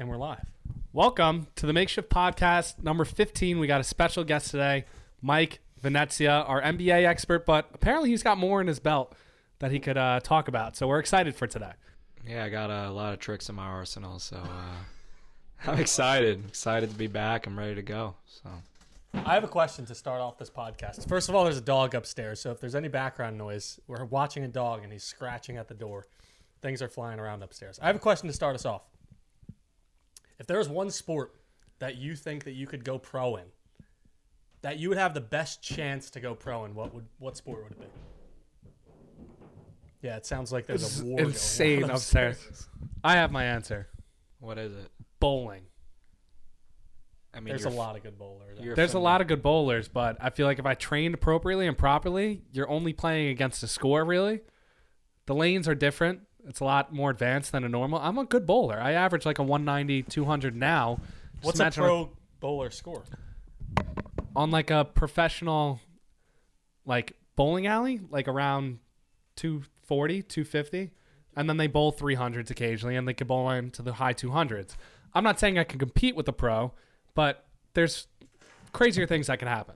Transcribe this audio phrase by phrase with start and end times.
[0.00, 0.46] And we're live.
[0.92, 3.58] Welcome to the Makeshift Podcast number 15.
[3.58, 4.84] We got a special guest today,
[5.20, 9.12] Mike Venezia, our NBA expert, but apparently he's got more in his belt
[9.58, 10.76] that he could uh, talk about.
[10.76, 11.72] So we're excited for today.
[12.24, 16.44] Yeah, I got a lot of tricks in my arsenal, so uh, I'm excited.
[16.46, 17.48] Excited to be back.
[17.48, 18.14] I'm ready to go.
[18.26, 18.50] So
[19.14, 21.08] I have a question to start off this podcast.
[21.08, 24.44] First of all, there's a dog upstairs, so if there's any background noise, we're watching
[24.44, 26.06] a dog and he's scratching at the door.
[26.62, 27.80] Things are flying around upstairs.
[27.82, 28.82] I have a question to start us off.
[30.38, 31.34] If there was one sport
[31.78, 33.46] that you think that you could go pro in,
[34.62, 37.64] that you would have the best chance to go pro in, what would what sport
[37.64, 37.86] would it be?
[40.02, 42.68] Yeah, it sounds like there's This a is war going insane on upstairs.
[43.02, 43.88] I have my answer
[44.40, 44.90] what is it?
[45.20, 45.62] bowling.
[47.34, 48.58] I mean, There's a lot of good bowlers.
[48.74, 51.76] There's a lot of good bowlers, but I feel like if I trained appropriately and
[51.76, 54.40] properly, you're only playing against a score, really.
[55.26, 56.20] The lanes are different.
[56.48, 57.98] It's a lot more advanced than a normal.
[58.00, 58.80] I'm a good bowler.
[58.80, 60.98] I average like a 190, 200 now.
[61.34, 63.02] Just What's a imagine pro bowler score?
[64.36, 65.80] on like a professional
[66.86, 68.78] like bowling alley like around
[69.36, 70.90] 240 250
[71.36, 74.76] and then they bowl 300s occasionally and they could bowl into the high 200s
[75.14, 76.72] i'm not saying i can compete with the pro
[77.14, 78.06] but there's
[78.72, 79.74] crazier things that can happen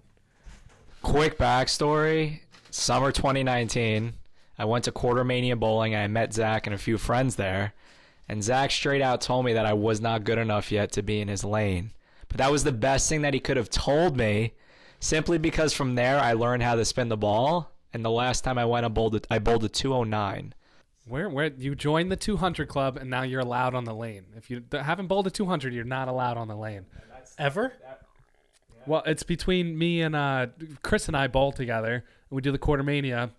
[1.03, 4.13] Quick backstory: Summer 2019,
[4.63, 5.97] I went to Quartermania Bowling.
[5.97, 7.75] I met Zach and a few friends there,
[8.29, 11.21] and Zach straight out told me that I was not good enough yet to be
[11.21, 11.91] in his lane.
[12.29, 14.53] But that was the best thing that he could have told me,
[15.01, 17.73] simply because from there I learned how to spin the ball.
[17.93, 19.27] And the last time I went, I bowled it.
[19.29, 20.55] I bowled a 209.
[21.09, 24.49] where where you join the 200 club and now you're allowed on the lane if
[24.49, 26.87] you haven't bowled a 200 you're not allowed on the lane
[27.37, 27.73] Ever?
[28.87, 30.47] Well, it's between me and uh,
[30.83, 33.31] Chris and I bowl together, and we do the Quartermania.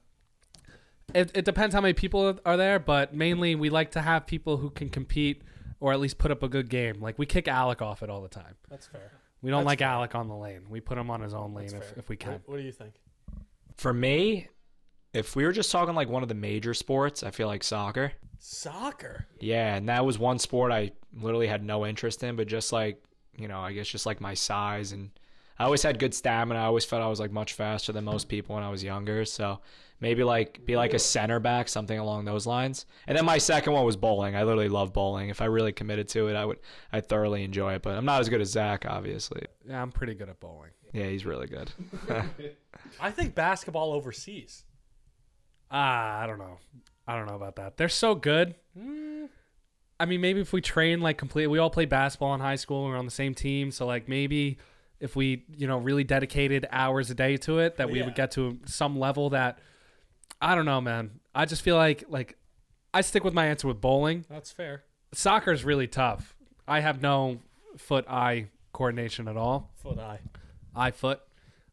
[1.13, 4.57] It, it depends how many people are there, but mainly we like to have people
[4.57, 5.43] who can compete
[5.79, 7.01] or at least put up a good game.
[7.01, 8.55] Like we kick Alec off it all the time.
[8.69, 9.11] That's fair.
[9.41, 9.89] We don't That's like fair.
[9.89, 10.61] Alec on the lane.
[10.69, 11.93] We put him on his own lane That's if, fair.
[11.97, 12.31] if we can.
[12.31, 12.93] What, what do you think?
[13.75, 14.47] For me,
[15.13, 18.13] if we were just talking like one of the major sports, I feel like soccer.
[18.39, 19.27] Soccer.
[19.39, 23.03] Yeah, and that was one sport I literally had no interest in, but just like,
[23.37, 25.11] you know, I guess just like my size and
[25.59, 26.59] I always had good stamina.
[26.59, 29.23] I always felt I was like much faster than most people when I was younger.
[29.25, 29.59] So
[30.03, 32.85] maybe like be like a center back, something along those lines.
[33.07, 34.35] And then my second one was bowling.
[34.35, 35.29] I literally love bowling.
[35.29, 36.59] If I really committed to it, I would
[36.91, 37.81] I thoroughly enjoy it.
[37.81, 39.47] But I'm not as good as Zach, obviously.
[39.67, 40.71] Yeah, I'm pretty good at bowling.
[40.93, 41.71] Yeah, he's really good.
[42.99, 44.65] I think basketball overseas.
[45.71, 46.59] Ah, I don't know.
[47.07, 47.77] I don't know about that.
[47.77, 48.53] They're so good.
[49.99, 52.85] I mean, maybe if we train like completely, we all played basketball in high school.
[52.87, 54.57] We are on the same team, so like maybe
[54.99, 58.05] if we you know really dedicated hours a day to it, that we Yeah.
[58.05, 59.59] would get to some level that
[60.41, 61.19] I don't know, man.
[61.33, 62.37] I just feel like like
[62.93, 64.25] I stick with my answer with bowling.
[64.29, 64.83] That's fair.
[65.13, 66.35] Soccer is really tough.
[66.67, 67.39] I have no
[67.77, 70.19] foot eye coordination at all Foot eye.
[70.75, 71.21] eye foot.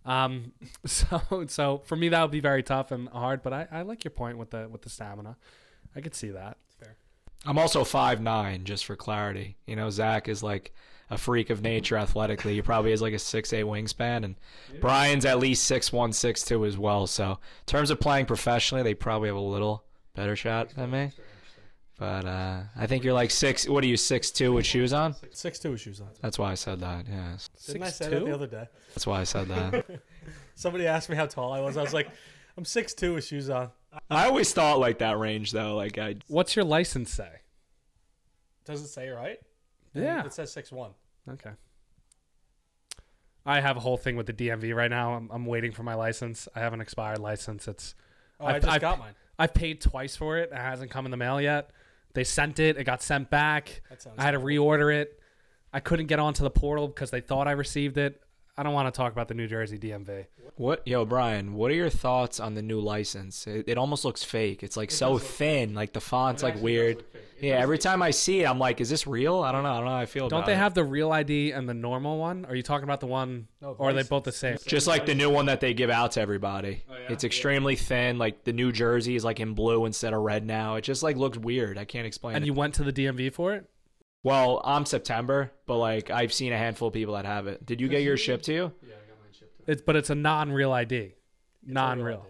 [0.04, 0.53] Um,
[0.87, 3.43] so so for me that would be very tough and hard.
[3.43, 5.37] But I, I like your point with the with the stamina.
[5.94, 6.56] I could see that.
[6.62, 6.97] That's fair.
[7.44, 9.56] I'm also five nine, just for clarity.
[9.66, 10.72] You know, Zach is like
[11.10, 12.54] a freak of nature athletically.
[12.54, 14.37] He probably has like a six eight wingspan, and
[14.81, 17.06] Brian's at least six one, six two as well.
[17.06, 19.84] So, in terms of playing professionally, they probably have a little
[20.15, 21.10] better shot than me.
[21.99, 23.69] But uh, I think you're like six.
[23.69, 25.15] What are you six two with shoes on?
[25.32, 26.09] Six two with shoes on.
[26.22, 27.06] That's why I said that.
[27.06, 28.66] Yeah, Didn't I say that the other day?
[28.94, 30.00] that's why I said that.
[30.54, 31.76] Somebody asked me how tall I was.
[31.76, 32.09] I was like,
[32.56, 33.70] I'm six two with shoes on.
[34.09, 35.76] I always thought like that range though.
[35.76, 37.31] Like I, What's your license say?
[38.65, 39.38] Does it say right?
[39.94, 40.24] Yeah.
[40.24, 40.92] It says six one.
[41.28, 41.50] Okay.
[43.46, 45.14] I have a whole thing with the DMV right now.
[45.14, 46.46] I'm, I'm waiting for my license.
[46.54, 47.66] I have an expired license.
[47.68, 47.94] It's
[48.38, 49.14] Oh, I I've- just I've- got mine.
[49.38, 50.50] I've paid twice for it.
[50.52, 51.70] It hasn't come in the mail yet.
[52.12, 52.76] They sent it.
[52.76, 53.80] It got sent back.
[53.88, 55.18] That sounds I had to reorder it.
[55.72, 58.22] I couldn't get onto the portal because they thought I received it.
[58.60, 60.26] I don't want to talk about the New Jersey DMV.
[60.56, 61.54] What, yo, Brian?
[61.54, 63.47] What are your thoughts on the new license?
[63.47, 64.62] It, it almost looks fake.
[64.62, 65.72] It's like so thin.
[65.72, 67.03] Like the font's like weird.
[67.41, 69.40] Yeah, every time I see it, I'm like, is this real?
[69.40, 69.70] I don't know.
[69.73, 70.56] I don't know how I feel Don't about they it.
[70.58, 72.44] have the real ID and the normal one?
[72.44, 74.08] Are you talking about the one, No, or are they license.
[74.11, 74.58] both the same?
[74.67, 76.84] just like the new one that they give out to everybody.
[77.08, 78.19] It's extremely thin.
[78.19, 80.75] Like the New Jersey is like in blue instead of red now.
[80.75, 81.79] It just like looks weird.
[81.79, 82.46] I can't explain And it.
[82.46, 83.64] you went to the DMV for it?
[84.22, 87.64] Well, I'm September, but like I've seen a handful of people that have it.
[87.64, 88.72] Did you get yours shipped to you?
[88.82, 89.62] Yeah, I got mine shipped.
[89.67, 91.14] It's but it's a non-real ID,
[91.64, 92.26] non-real.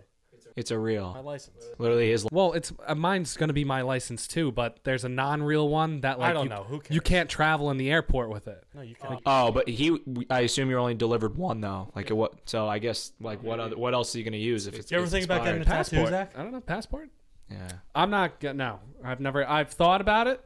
[0.57, 1.13] It's a real.
[1.15, 1.65] My license.
[1.79, 2.27] Literally his.
[2.31, 6.01] Well, it's uh, mine's going to be my license too, but there's a non-real one
[6.01, 6.65] that like I don't you, know.
[6.65, 6.95] Who cares?
[6.95, 8.63] you can't travel in the airport with it.
[8.75, 9.21] No, you can't.
[9.25, 9.99] Oh, but he.
[10.29, 11.91] I assume you're only delivered one though.
[11.95, 12.35] Like what?
[12.45, 13.77] So I guess like what other?
[13.77, 14.91] What else are you gonna use if it's?
[14.91, 15.87] You ever it's think about getting expired?
[15.87, 16.33] a tattoo, Zach?
[16.37, 17.11] I don't know passport.
[17.51, 17.69] Yeah.
[17.95, 18.39] I'm not.
[18.41, 19.49] get- No, I've never.
[19.49, 20.45] I've thought about it.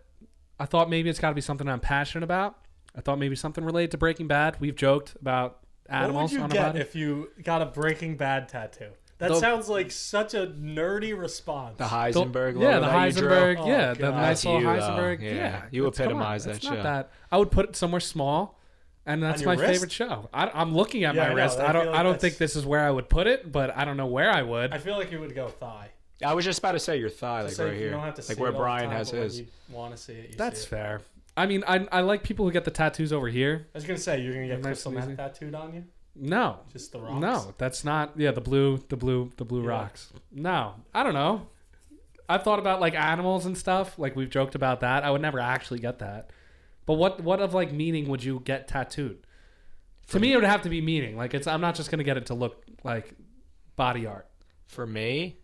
[0.59, 2.59] I thought maybe it's got to be something I'm passionate about.
[2.97, 4.57] I thought maybe something related to Breaking Bad.
[4.61, 6.81] We've joked about animals What would animals you on get body.
[6.81, 8.91] if you got a Breaking Bad tattoo?
[9.19, 11.79] That The- sounds like such a nerdy response.
[11.79, 12.61] The The- Heisenberg.
[12.61, 13.29] yeah, logo the that you drew.
[13.31, 13.57] Heisenberg.
[13.61, 14.11] Oh, yeah, the God.
[14.15, 14.73] nice That's little you, though.
[14.73, 15.21] Heisenberg.
[15.23, 16.83] Yeah, Yeah, you it's- come on, epitomize that it's not show.
[16.83, 17.11] that.
[17.33, 18.61] I would put it somewhere small,
[19.07, 19.73] and that's your my wrist?
[19.73, 20.29] favorite show.
[20.35, 21.35] I, I'm looking at Yeah, my I know.
[21.37, 21.59] wrist.
[21.61, 21.83] I I don't.
[21.83, 23.85] feel like I don't that's- think this is where I would put it, but I
[23.85, 24.73] don't know where I would.
[24.73, 25.91] I feel like you would go thigh.
[26.25, 28.01] I was just about to say your thigh, like Just like right you here, don't
[28.01, 29.41] have to like see where it Brian time, has but his.
[29.41, 30.31] You want to see it?
[30.31, 30.71] You that's see it.
[30.71, 31.01] fair.
[31.37, 33.67] I mean, I, I like people who get the tattoos over here.
[33.75, 35.85] I was gonna say you're gonna get Nice crystal and meth tattooed on you.
[36.17, 37.21] No, Just the rocks.
[37.21, 38.13] no, that's not.
[38.17, 39.69] Yeah, the blue, the blue, the blue Yeah.
[39.71, 40.13] rocks.
[40.31, 41.49] No, I don't know.
[42.29, 43.99] I've thought about like animals and stuff.
[43.99, 45.03] Like we've joked about that.
[45.03, 46.31] I would never actually get that.
[46.87, 49.27] But what what of like meaning would you get tattooed?
[50.11, 51.17] To me, it would have to be meaning.
[51.17, 51.47] Like it's.
[51.49, 53.13] I'm not just gonna get it to look like
[53.75, 54.29] body art.
[54.67, 55.39] For me,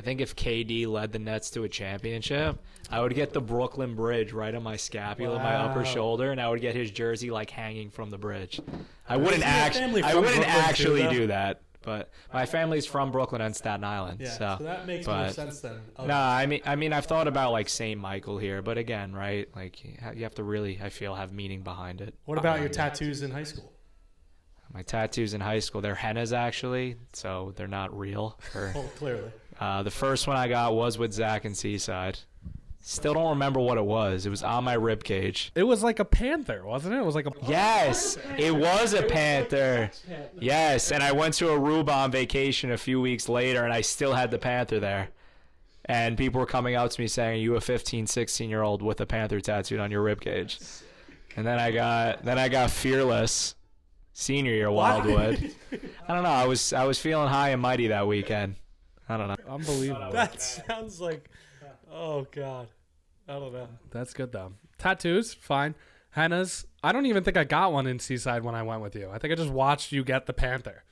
[0.00, 2.58] I think if KD led the Nets to a championship,
[2.90, 6.48] I would get the Brooklyn Bridge right on my scapula, my upper shoulder, and I
[6.48, 8.62] would get his jersey like hanging from the bridge.
[9.06, 9.76] I wouldn't Isn't your act.
[9.76, 11.10] family I wouldn't Brooklyn, actually though?
[11.10, 14.30] do that, but my family's from Brooklyn and Staten Island, Yeah.
[14.30, 14.54] so.
[14.56, 15.82] So, that makes more but- sense then.
[16.02, 19.54] No, I mean, I mean, I've thought about like Saint Michael here, but again, right?
[19.54, 22.14] Like, you have to really, I feel, have meaning behind it.
[22.24, 23.70] What about your tattoos in high school?
[24.72, 28.40] My tattoos in high school, they're hennas actually, so they're not real.
[28.54, 29.30] Or, Oh, clearly.
[29.60, 32.18] Uh, the first one I got was with Zach and Seaside.
[32.82, 34.24] Still don't remember what it was.
[34.24, 35.52] It was on my rib cage.
[35.54, 36.98] It was like a panther, wasn't it?
[36.98, 37.32] It was like a.
[37.46, 39.90] Yes, it was a panther.
[40.40, 44.14] Yes, and I went to Aruba on vacation a few weeks later, and I still
[44.14, 45.10] had the panther there.
[45.84, 48.80] And people were coming out to me saying, "Are you a 15, 16 year old
[48.80, 50.58] with a panther tattooed on your rib cage?"
[51.36, 53.54] And then I got, then I got fearless,
[54.14, 55.54] senior year Wildwood.
[56.08, 56.30] I don't know.
[56.30, 58.56] I was, I was feeling high and mighty that weekend.
[59.10, 59.36] I don't know.
[59.54, 60.10] Unbelievable.
[60.12, 61.28] That sounds like.
[61.90, 62.68] Oh God.
[63.28, 63.68] I don't know.
[63.90, 64.52] That's good though.
[64.78, 65.74] Tattoos, fine.
[66.16, 66.64] Hennas.
[66.82, 69.08] I don't even think I got one in Seaside when I went with you.
[69.12, 70.84] I think I just watched you get the panther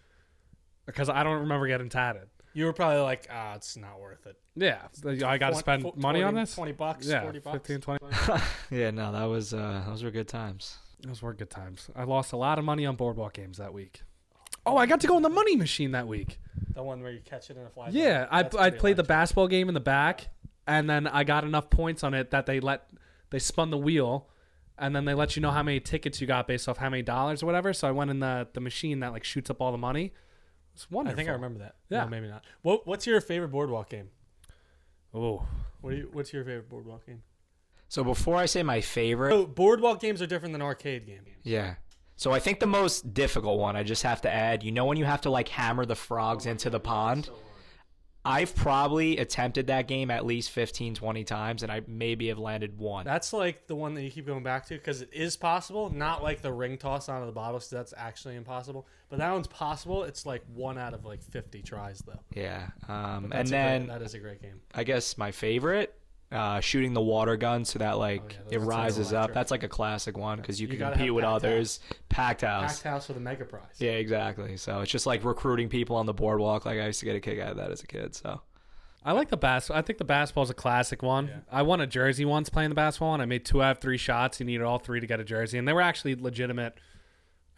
[0.87, 2.29] because I don't remember getting tatted.
[2.55, 4.37] You were probably like, ah, it's not worth it.
[4.56, 4.79] Yeah,
[5.25, 6.55] I got to spend fo- money on this.
[6.55, 7.06] Twenty bucks.
[7.06, 7.69] Yeah, Forty bucks.
[7.69, 8.05] 15, 20.
[8.71, 10.76] Yeah, no, that was, uh, those were good times.
[11.06, 11.88] Those were good times.
[11.94, 14.03] I lost a lot of money on boardwalk games that week.
[14.66, 16.38] Oh, I got to go in the money machine that week.
[16.75, 17.88] The one where you catch it in a fly.
[17.90, 20.28] Yeah, I, I played the basketball game in the back,
[20.66, 22.88] and then I got enough points on it that they let
[23.31, 24.28] they spun the wheel,
[24.78, 27.02] and then they let you know how many tickets you got based off how many
[27.02, 27.72] dollars or whatever.
[27.72, 30.12] So I went in the the machine that like shoots up all the money.
[30.75, 31.14] It's wonderful.
[31.14, 31.75] I think I remember that.
[31.88, 32.04] Yeah.
[32.04, 32.44] No, maybe not.
[32.62, 34.11] What What's your favorite boardwalk game?
[35.14, 35.46] Oh,
[35.81, 37.22] What you, What's your favorite boardwalk game?
[37.88, 41.38] So before I say my favorite, Oh, boardwalk games are different than arcade game games.
[41.43, 41.75] Yeah.
[42.19, 44.97] So I think the most difficult one, I just have to add, you know when
[44.97, 47.31] you have to like hammer the frogs into the pond?
[48.25, 52.76] I've probably attempted that game at least 15, 20 times, and I maybe have landed
[52.76, 53.06] one.
[53.06, 55.91] That's like the one that you keep going back to because it is possible.
[55.91, 58.87] Not like the ring toss out of the bottle, because that's actually impossible.
[59.09, 60.03] But that one's possible.
[60.03, 62.21] It's like one out of like fifty tries though.
[62.35, 62.69] Yeah.
[62.88, 64.61] Um, and then great, that is a great game.
[64.75, 65.98] I guess my favorite,
[66.30, 69.12] uh, shooting the water gun so that like Oh, yeah, it those rises up.
[69.12, 69.34] electric.
[69.34, 71.80] That's like a classic one because you, You can gotta compete have with packed others.
[72.08, 72.72] Packed house.
[72.75, 73.62] Packed house with a mega prize.
[73.78, 74.56] Yeah, exactly.
[74.58, 76.66] So it's just like recruiting people on the boardwalk.
[76.66, 78.14] Like I used to get a kick out of that as a kid.
[78.14, 78.42] So
[79.04, 79.70] I like the bas.
[79.70, 81.28] I think the basketball's a classic one.
[81.28, 81.36] Yeah.
[81.50, 83.96] I won a jersey once playing the basketball, and I made two out of three
[83.96, 84.38] shots.
[84.40, 86.75] You needed all three to get a jersey, and they were actually legitimate,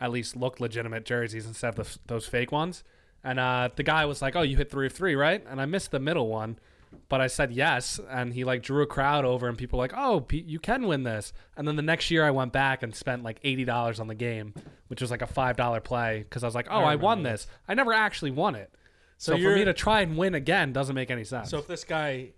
[0.00, 2.84] at least looked legitimate jerseys instead of the, those fake ones.
[3.24, 5.66] And uh, the guy was like, "Oh, you hit three of three, right?" And I
[5.66, 6.58] missed the middle one,
[7.08, 9.94] but I said yes, and he like drew a crowd over, and people were like,
[9.96, 12.94] "Oh, Pete, you can win this." And then the next year, I went back and
[12.94, 14.54] spent like eighty dollars on the game,
[14.88, 17.22] which was like a five dollar play because I was like, "Oh, I, remember won
[17.22, 17.44] this.
[17.44, 18.72] this." I never actually won it.
[19.18, 21.50] So So, for me to try and win again doesn't make any sense.
[21.50, 22.30] So if this guy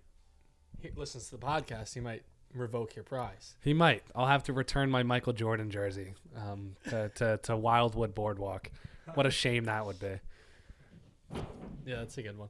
[0.81, 3.55] he listens to the podcast, he might revoke your prize.
[3.61, 4.03] He might.
[4.15, 8.69] I'll have to return my Michael Jordan jersey um, to, to, to Wildwood Boardwalk.
[9.13, 10.19] What a shame that would be.
[11.85, 12.49] Yeah, that's a good one.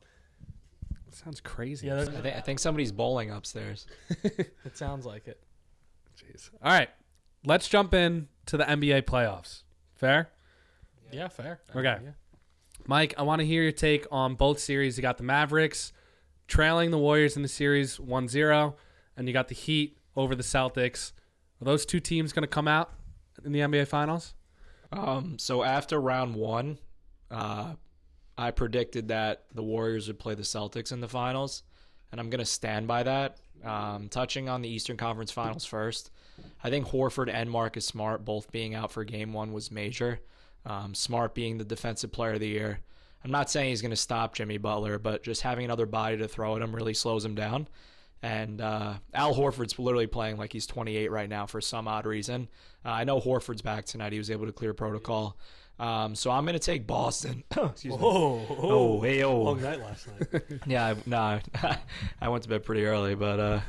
[1.16, 1.88] Sounds crazy.
[1.88, 3.86] Yeah, I, that, th- I think somebody's bowling upstairs.
[4.24, 5.42] it sounds like it.
[6.18, 6.50] Jeez.
[6.64, 6.90] All right.
[7.46, 9.64] Let's jump in to the NBA playoffs.
[9.96, 10.30] Fair?
[11.12, 11.60] Yeah, fair.
[11.76, 11.98] Okay.
[12.04, 12.12] Yeah.
[12.86, 14.98] Mike, I want to hear your take on both series.
[14.98, 15.94] You got the Mavericks
[16.48, 18.76] trailing the Warriors in the series 1 0,
[19.16, 21.14] and you got the Heat over the Celtics.
[21.62, 22.92] Are those two teams going to come out
[23.46, 24.34] in the NBA Finals?
[24.92, 26.78] Um, so after round one,
[27.32, 27.74] uh,
[28.38, 31.64] I predicted that the Warriors would play the Celtics in the finals,
[32.12, 33.38] and I'm going to stand by that.
[33.64, 36.12] Um, touching on the Eastern Conference Finals first,
[36.64, 40.20] I think Horford and Marcus Smart both being out for Game One was major.
[40.66, 42.80] Um, Smart being the Defensive Player of the Year.
[43.24, 46.28] I'm not saying he's going to stop Jimmy Butler, but just having another body to
[46.28, 47.68] throw at him really slows him down.
[48.24, 52.48] And uh, Al Horford's literally playing like he's 28 right now for some odd reason.
[52.86, 54.14] Uh, I know Horford's back tonight.
[54.14, 55.38] He was able to clear protocol.
[55.78, 57.44] Um, so I'm going to take Boston.
[57.52, 58.00] Excuse me.
[58.00, 59.42] Whoa, Oh, hey, oh.
[59.42, 60.42] long night last night.
[60.66, 61.40] Yeah, I, no,
[62.22, 63.62] I went to bed pretty early, but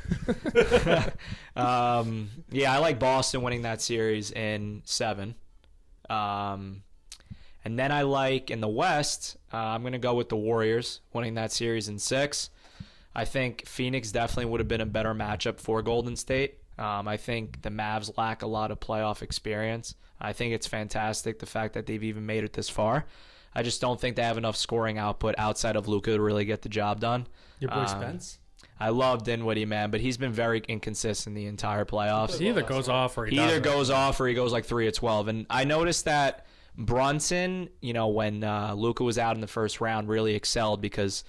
[0.85, 1.11] uh,
[1.59, 5.35] um, yeah, I like Boston winning that series in seven.
[6.09, 6.83] Um,
[7.65, 11.01] and then I like in the West, uh, I'm going to go with the Warriors
[11.11, 12.49] winning that series in six.
[13.15, 16.57] I think Phoenix definitely would have been a better matchup for Golden State.
[16.77, 19.95] Um, I think the Mavs lack a lot of playoff experience.
[20.19, 23.05] I think it's fantastic the fact that they've even made it this far.
[23.53, 26.61] I just don't think they have enough scoring output outside of Luka to really get
[26.61, 27.27] the job done.
[27.59, 28.39] Your boy Um, Spence.
[28.77, 32.37] I love Dinwiddie, man, but he's been very inconsistent the entire playoffs.
[32.37, 34.87] He either goes off or he, He either goes off or he goes like three
[34.87, 35.29] of twelve.
[35.29, 36.45] And I noticed that
[36.77, 41.23] Brunson, you know, when uh, Luka was out in the first round, really excelled because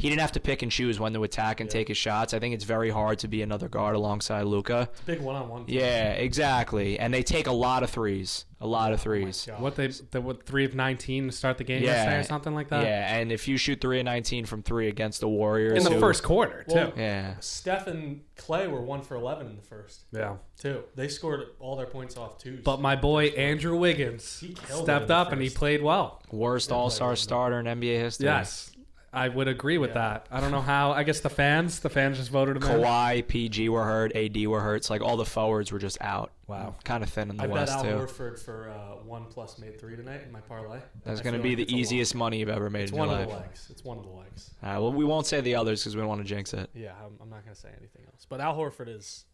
[0.00, 2.32] he didn't have to pick and choose when to attack and take his shots.
[2.32, 4.88] I think it's very hard to be another guard alongside Luka.
[5.04, 5.64] Big one on one.
[5.66, 6.98] Yeah, exactly.
[6.98, 9.46] And they take a lot of threes, a lot of oh threes.
[9.58, 11.90] What they the what three of nineteen to start the game Yeah.
[11.96, 12.82] yesterday or something like that.
[12.84, 15.90] Yeah, and if you shoot three of nineteen from three against the Warriors, In the
[15.96, 16.74] who- first quarter too.
[16.74, 20.36] Well- yeah, Steph and Klay were one for eleven in the first yeah.
[20.58, 20.84] too.
[20.94, 22.62] They scored all their points off twos.
[22.64, 25.82] But my boy Andrew Wiggins He killed it in stepped the up and he played
[25.82, 26.22] well.
[26.32, 28.26] worst All Star starter in NBA history.
[28.26, 28.70] Yes.
[29.12, 29.94] I would agree with Yeah.
[29.94, 30.26] that.
[30.30, 30.92] I don't know how.
[30.92, 32.68] I guess the fans, the fans just voted him in.
[32.80, 34.84] Kawhi, PG were hurt, AD were hurt.
[34.84, 36.30] So like all the forwards were just out.
[36.46, 36.74] Wow.
[36.84, 37.88] kind of thin in the I bet West Al too.
[37.90, 40.78] Horford for uh, one plus made three tonight in my parlay.
[41.04, 41.80] That's going to be like the it's a lot.
[41.80, 43.36] easiest money you've ever made It's in your one of life.
[43.36, 43.66] the legs.
[43.70, 44.50] It's one of the legs.
[44.62, 46.70] All right, well, we won't say the others because we don't want to jinx it.
[46.74, 48.26] Yeah, I'm, I'm not going to say anything else.
[48.28, 49.24] But Al Horford is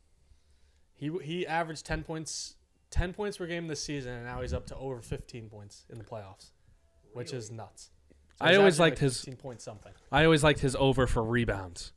[0.95, 2.55] he he averaged 10 points
[2.91, 5.99] 10 points per game this season and now he's up to over 15 points in
[5.99, 6.51] the playoffs,
[7.13, 7.91] which is nuts.
[8.39, 9.93] So I always liked like his- point something.
[10.13, 11.93] I always liked his over for rebounds.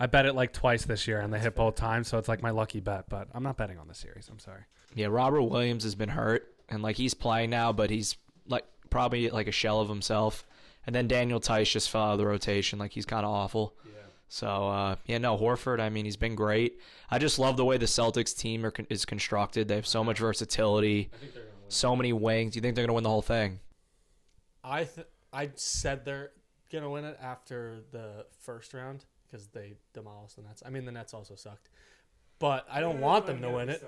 [0.00, 2.42] I bet it like twice this year, and they hit both times, so it's like
[2.42, 3.08] my lucky bet.
[3.08, 4.28] But I'm not betting on the series.
[4.28, 4.62] I'm sorry.
[4.94, 8.16] Yeah, Robert Williams has been hurt, and like he's playing now, but he's
[8.48, 10.44] like probably like a shell of himself.
[10.86, 13.74] And then Daniel Theis just fell out of the rotation, like he's kind of awful.
[13.84, 13.92] Yeah.
[14.28, 15.78] So uh, yeah, no Horford.
[15.78, 16.80] I mean, he's been great.
[17.10, 19.68] I just love the way the Celtics team are, is constructed.
[19.68, 21.70] They have so much versatility, I think they're going to win.
[21.70, 22.52] so many wings.
[22.52, 23.60] Do you think they're gonna win the whole thing?
[24.64, 26.30] I th- I said they're
[26.70, 30.62] going to win it after the first round because they demolished the Nets.
[30.64, 31.68] I mean, the Nets also sucked.
[32.38, 33.86] But I don't want them to win it.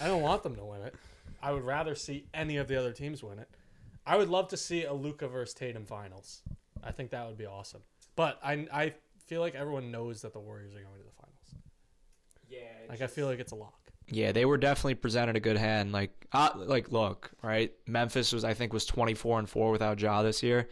[0.00, 0.94] I don't want them to win it.
[1.42, 3.48] I would rather see any of the other teams win it.
[4.06, 6.42] I would love to see a Luka versus Tatum finals.
[6.82, 7.82] I think that would be awesome.
[8.16, 8.94] But I, I
[9.26, 11.54] feel like everyone knows that the Warriors are going to the finals.
[12.48, 12.58] Yeah.
[12.88, 13.91] Like I feel like it's a lock.
[14.12, 15.92] Yeah, they were definitely presented a good hand.
[15.92, 17.72] Like, uh, like look, right?
[17.86, 20.68] Memphis was, I think, was twenty four and four without Ja this year.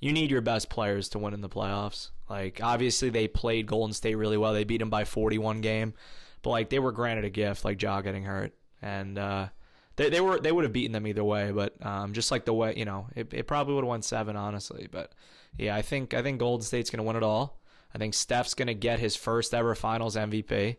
[0.00, 2.10] You need your best players to win in the playoffs.
[2.28, 4.52] Like, obviously, they played Golden State really well.
[4.52, 5.94] They beat them by forty one game,
[6.42, 9.48] but like they were granted a gift, like Ja getting hurt, and uh,
[9.94, 11.52] they they were they would have beaten them either way.
[11.52, 14.34] But um, just like the way you know, it, it probably would have won seven,
[14.34, 14.88] honestly.
[14.90, 15.12] But
[15.56, 17.60] yeah, I think I think Golden State's gonna win it all.
[17.94, 20.76] I think Steph's gonna get his first ever Finals MVP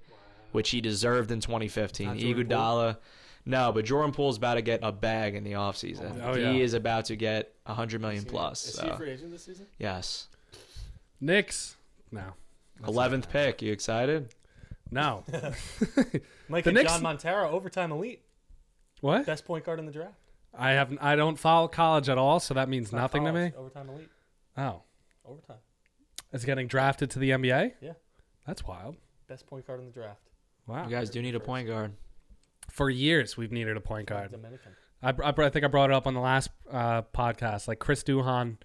[0.51, 2.07] which he deserved in 2015.
[2.07, 2.97] Not Jordan Iguodala,
[3.45, 6.21] no, but Jordan Poole's about to get a bag in the offseason.
[6.23, 6.51] Oh, he yeah.
[6.51, 8.67] is about to get 100 million Is he- plus.
[8.67, 9.65] Is he a free agent this season?
[9.79, 10.27] Yes.
[11.19, 11.75] Knicks.
[12.11, 12.33] No.
[12.83, 13.61] 11th pick.
[13.61, 14.33] You excited?
[14.91, 15.23] No.
[16.49, 18.21] Mike The and Knicks- John Montero, overtime elite,
[19.01, 19.25] what?
[19.25, 20.15] best point guard in the draft.
[20.53, 20.95] I have.
[20.99, 23.53] I don't follow college at all, so that means Not nothing to me.
[23.57, 24.09] Overtime elite,
[24.57, 24.81] Oh,
[25.25, 25.57] overtime.
[26.33, 27.73] Is getting drafted to the NBA.
[27.81, 27.93] Yeah.
[28.45, 28.97] That's wild.
[29.27, 30.19] Best point guard in the draft.
[30.67, 30.85] Wow.
[30.85, 31.93] You guys do need a point guard.
[32.69, 34.31] For years, we've needed a point guard.
[34.31, 34.71] Dominican.
[35.03, 37.67] I, I, I think I brought it up on the last uh, podcast.
[37.67, 38.57] Like Chris Duhon.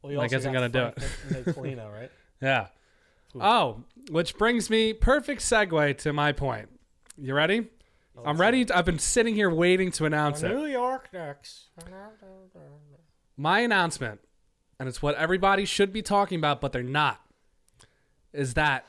[0.00, 0.90] Well, you I also guess I'm gonna do
[1.28, 2.10] Frank Nicolino, right?
[2.40, 2.68] Yeah.
[3.34, 3.40] Ooh.
[3.42, 6.68] Oh, which brings me perfect segue to my point.
[7.18, 7.66] You ready?
[8.16, 8.64] Oh, I'm ready.
[8.64, 10.54] To, I've been sitting here waiting to announce The it.
[10.54, 11.68] New York Knicks.
[13.36, 14.20] My announcement,
[14.78, 17.20] and it's what everybody should be talking about, but they're not,
[18.32, 18.86] is that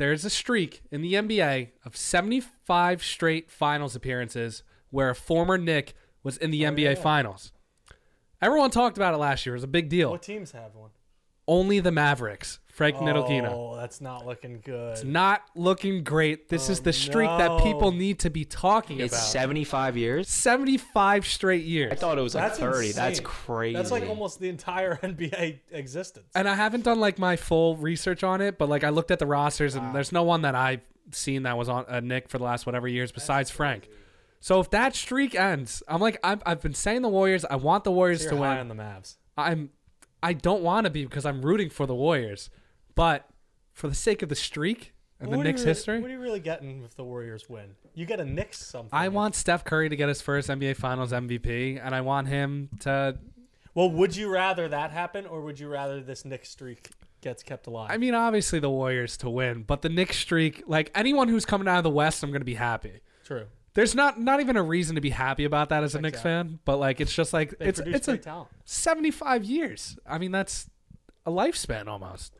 [0.00, 5.92] there's a streak in the NBA of 75 straight finals appearances where a former Knick
[6.22, 7.02] was in the Oh, NBA yeah.
[7.02, 7.52] finals.
[8.40, 9.54] Everyone talked about it last year.
[9.54, 10.10] It was a big deal.
[10.10, 10.88] What teams have one?
[11.50, 12.60] Only the Mavericks.
[12.68, 13.76] Frank Oh, Ntilikina.
[13.80, 14.92] that's not looking good.
[14.92, 16.48] It's not looking great.
[16.48, 19.06] This Oh, is the streak that people need to be talking about.
[19.06, 20.28] It's 75 years?
[20.28, 21.90] 75 straight years.
[21.92, 22.92] I thought it was like That's 30.
[22.92, 23.74] That's crazy.
[23.76, 26.26] That's like almost the entire NBA existence.
[26.36, 29.18] and I haven't done like my full research on it, but like I looked at
[29.18, 29.92] the rosters and ah.
[29.92, 30.80] there's no one that I've
[31.10, 33.88] seen that was on a Knick for the last whatever years besides Frank.
[34.38, 37.44] So if that streak ends, I'm like I've, I've been saying the Warriors.
[37.44, 38.70] I want the Warriors So to you're high win.
[38.70, 39.16] on the Mavs.
[39.36, 39.70] I'm
[40.22, 42.50] I don't want to be because I'm rooting for the Warriors,
[42.94, 43.28] but
[43.72, 46.00] for the sake of the streak, and the Knicks really- history.
[46.00, 47.74] What are you really getting if the Warriors win?
[47.94, 48.90] You get a Knicks something.
[48.92, 52.70] I want Steph Curry to get his first NBA Finals MVP, and I want him
[52.80, 53.18] to.
[53.74, 56.88] Well, would you rather that happen, or would you rather this Knicks streak
[57.20, 57.90] gets kept alive?
[57.90, 61.68] I mean, obviously the Warriors to win, but the Knicks streak, like anyone who's coming
[61.68, 63.00] out of the West, I'm gonna be happy.
[63.24, 63.46] true.
[63.74, 66.58] There's not not even a reason to be happy about that as a Knicks fan,
[66.64, 68.48] but like it's just like They it's produce it's a great talent.
[68.64, 69.96] 75 years.
[70.06, 70.68] I mean, that's
[71.24, 72.34] a lifespan almost.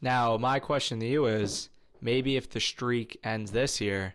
[0.00, 1.68] Now, my question to you is
[2.00, 4.14] maybe if the streak ends this year,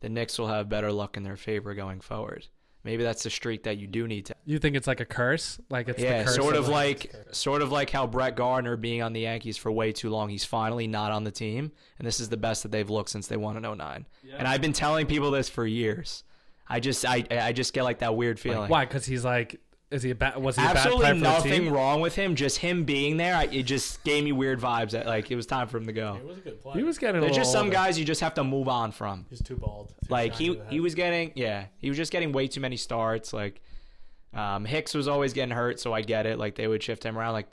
[0.00, 2.46] the Knicks will have better luck in their favor going forward.
[2.82, 4.34] Maybe that's the streak that you do need to.
[4.46, 5.60] You think it's like a curse?
[5.68, 8.36] Like it's yeah, the curse sort of of like, like sort of like how Brett
[8.36, 11.72] Gardner being on the Yankees for way too long, he's finally not on the team,
[11.98, 14.06] and this is the best that they've looked since they won in 09.
[14.38, 16.24] And I've been telling people this for years.
[16.68, 18.70] I just I I just get like that weird feeling.
[18.70, 18.86] why?
[18.86, 20.36] Because he's like, is he a bad?
[20.36, 21.72] Was he a bad Absolutely player for the nothing team?
[21.72, 22.34] wrong with him.
[22.36, 24.90] Just him being there, I, it just gave me weird vibes.
[24.92, 26.14] That like it was time for him to go.
[26.20, 26.76] He was a good player.
[26.78, 27.72] He was getting a There's little just some older.
[27.72, 29.26] guys you just have to move on from.
[29.30, 29.88] He's too bald.
[29.88, 33.32] Too Like he he was getting yeah he was just getting way too many starts.
[33.32, 33.60] Like
[34.32, 36.38] um, Hicks was always getting hurt, so I get it.
[36.38, 37.32] Like they would shift him around.
[37.32, 37.48] Like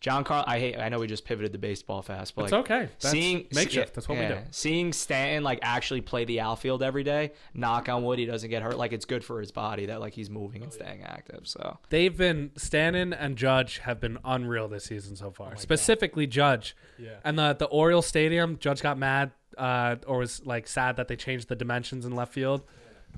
[0.00, 0.78] John Carl, I hate.
[0.78, 2.88] I know we just pivoted to baseball fast, but It's like okay.
[3.00, 3.94] That's seeing makeshift.
[3.94, 4.38] That's what we do.
[4.52, 8.62] Seeing Stanton like actually play the outfield every day, knock on wood, he doesn't get
[8.62, 8.78] hurt.
[8.78, 11.48] Like it's good for his body that like he's moving Oh, and staying active.
[11.48, 15.48] So They've been Stanton and Judge have been unreal this season so far.
[15.48, 15.60] Oh God.
[15.60, 16.76] Specifically Judge.
[16.96, 17.16] Yeah.
[17.24, 21.16] And the the Orioles Stadium, Judge got mad uh, or was like sad that they
[21.16, 22.62] changed the dimensions in left field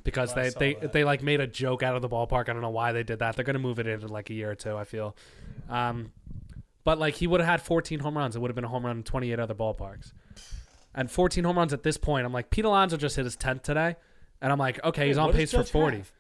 [0.03, 0.93] because Oh, they they, that.
[0.95, 2.49] they like made a joke out of the ballpark.
[2.49, 3.37] I don't know why they did that.
[3.37, 4.77] They're gonna move it in in like a year or two.
[4.79, 5.15] I feel.
[5.69, 6.13] Um,
[6.85, 8.37] but like he would have had 14 home runs.
[8.37, 10.13] It would have been a home run in 28 other ballparks.
[10.95, 13.63] And 14 home runs at this point, I'm like Pete Alonso just hit his 10th
[13.63, 13.97] today,
[14.41, 15.99] and I'm like, okay, he's on pace for 40.
[15.99, 16.13] have?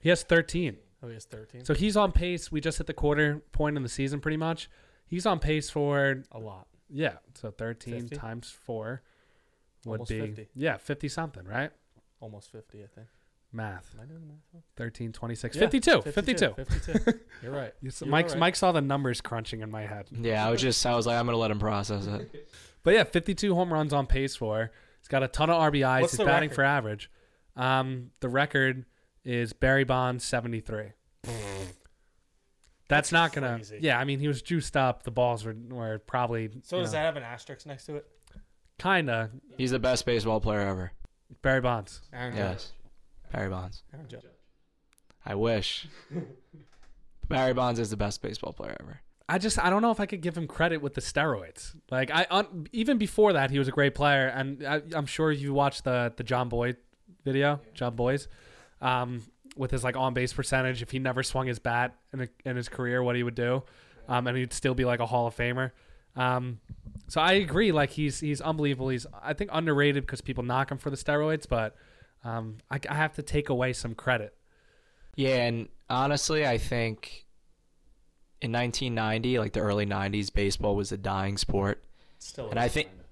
[0.00, 0.76] He has 13.
[1.02, 1.64] Oh, he has 13.
[1.64, 2.50] So he's on pace.
[2.52, 4.68] We just hit the quarter point in the season, pretty much.
[5.06, 6.66] He's on pace for a lot.
[6.88, 7.14] yeah.
[7.34, 8.16] So thirteen 50?
[8.16, 9.02] times four
[9.84, 10.48] would Almost be 50.
[10.54, 11.70] yeah, fifty something, right?
[12.20, 13.06] Almost 50, I think.
[13.56, 13.90] Math.
[13.94, 14.38] Am I doing the math?
[14.52, 14.62] wrong?
[14.76, 16.54] 13, 26, Yeah, 52, 52.
[16.56, 17.20] 52.
[17.42, 17.72] You're right.
[17.82, 18.38] You s- You're Mike, right.
[18.38, 20.06] Mike saw the numbers crunching in my head.
[20.12, 22.48] yeah, I was just I was like I'm gonna let him process it.
[22.84, 24.70] But yeah, 52 home runs on pace for.
[25.00, 26.02] He's got a ton of RBIs.
[26.02, 26.54] What's He's the batting record?
[26.54, 27.10] for average.
[27.56, 28.84] Um, the record
[29.24, 30.92] is Barry Bonds 73.
[32.88, 33.54] That's not gonna.
[33.56, 33.78] crazy.
[33.82, 35.02] Yeah, I mean he was juiced up.
[35.02, 36.48] The balls were were probably.
[36.62, 38.06] So does know, that have an asterisk next to it?
[38.78, 40.92] Kinda He's the best baseball player ever.
[41.42, 42.02] Barry Bonds.
[42.12, 42.72] Aaron Yes,
[43.36, 43.82] Barry Bonds.
[43.92, 44.22] Aaron Judge.
[45.26, 45.86] I wish.
[47.28, 49.00] Barry Bonds is the best baseball player ever.
[49.28, 51.74] I just I don't know if I could give him credit with the steroids.
[51.90, 55.30] Like I un, even before that he was a great player, and I, I'm sure
[55.30, 56.78] you watched the the John Boyd
[57.24, 58.20] video, Jon Bois,
[58.80, 59.22] um,
[59.54, 60.80] with his like on base percentage.
[60.80, 63.64] If he never swung his bat in a, in his career, what he would do,
[64.08, 65.72] um, and he'd still be like a Hall of Famer.
[66.14, 66.60] Um,
[67.08, 67.70] so I agree.
[67.70, 68.88] Like he's he's unbelievable.
[68.88, 71.76] He's I think underrated because people knock him for the steroids, but
[72.26, 74.34] um, I, I have to take away some credit.
[75.14, 77.24] Yeah, and honestly, I think
[78.40, 81.82] in 1990, like the early 90s, baseball was a dying sport.
[82.18, 82.50] Still.
[82.50, 83.02] And is, I think- kinda.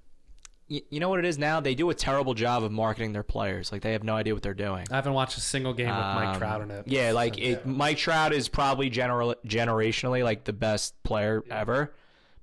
[0.67, 1.59] You know what it is now?
[1.59, 3.71] They do a terrible job of marketing their players.
[3.71, 4.87] Like they have no idea what they're doing.
[4.89, 6.87] I haven't watched a single game with Mike Um, Trout in it.
[6.87, 11.93] Yeah, like it, Mike Trout is probably general generationally like the best player ever,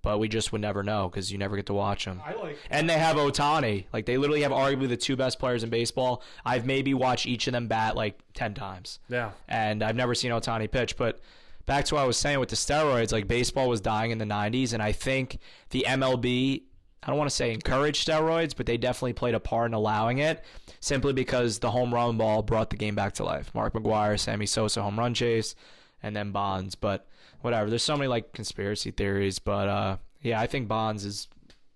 [0.02, 2.20] but we just would never know because you never get to watch them.
[2.24, 2.58] I like.
[2.70, 3.84] And they have Ohtani.
[3.92, 6.22] Like they literally have arguably the two best players in baseball.
[6.44, 9.30] I've maybe watched each of them bat like ten times, Yeah.
[9.48, 10.96] and I've never seen Ohtani pitch.
[10.96, 11.20] But
[11.66, 14.24] back to what I was saying with the steroids, like baseball was dying in the
[14.24, 15.38] '90s, and I think
[15.70, 16.62] the MLB.
[17.04, 20.18] I don't want to say encouraged steroids, but they definitely played a part in allowing
[20.18, 20.44] it
[20.78, 23.52] simply because the home run ball brought the game back to life.
[23.56, 25.56] Mark McGwire, Sammy Sosa home run chase,
[26.00, 26.76] and then Bonds.
[26.76, 27.08] But
[27.42, 27.68] whatever.
[27.70, 31.28] There's so many like conspiracy theories, but uh, yeah, I think Bonds is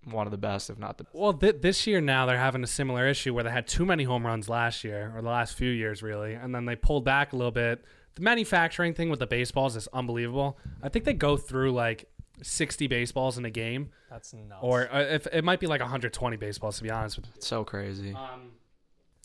[0.05, 1.03] one of the best, if not the.
[1.03, 1.15] best.
[1.15, 4.03] Well, th- this year now they're having a similar issue where they had too many
[4.05, 7.33] home runs last year or the last few years really, and then they pulled back
[7.33, 7.83] a little bit.
[8.15, 10.57] The manufacturing thing with the baseballs is unbelievable.
[10.81, 12.09] I think they go through like
[12.41, 14.59] 60 baseballs in a game, That's nuts.
[14.61, 17.31] or uh, if it might be like 120 baseballs to be honest with you.
[17.35, 18.13] It's so crazy.
[18.13, 18.53] Um,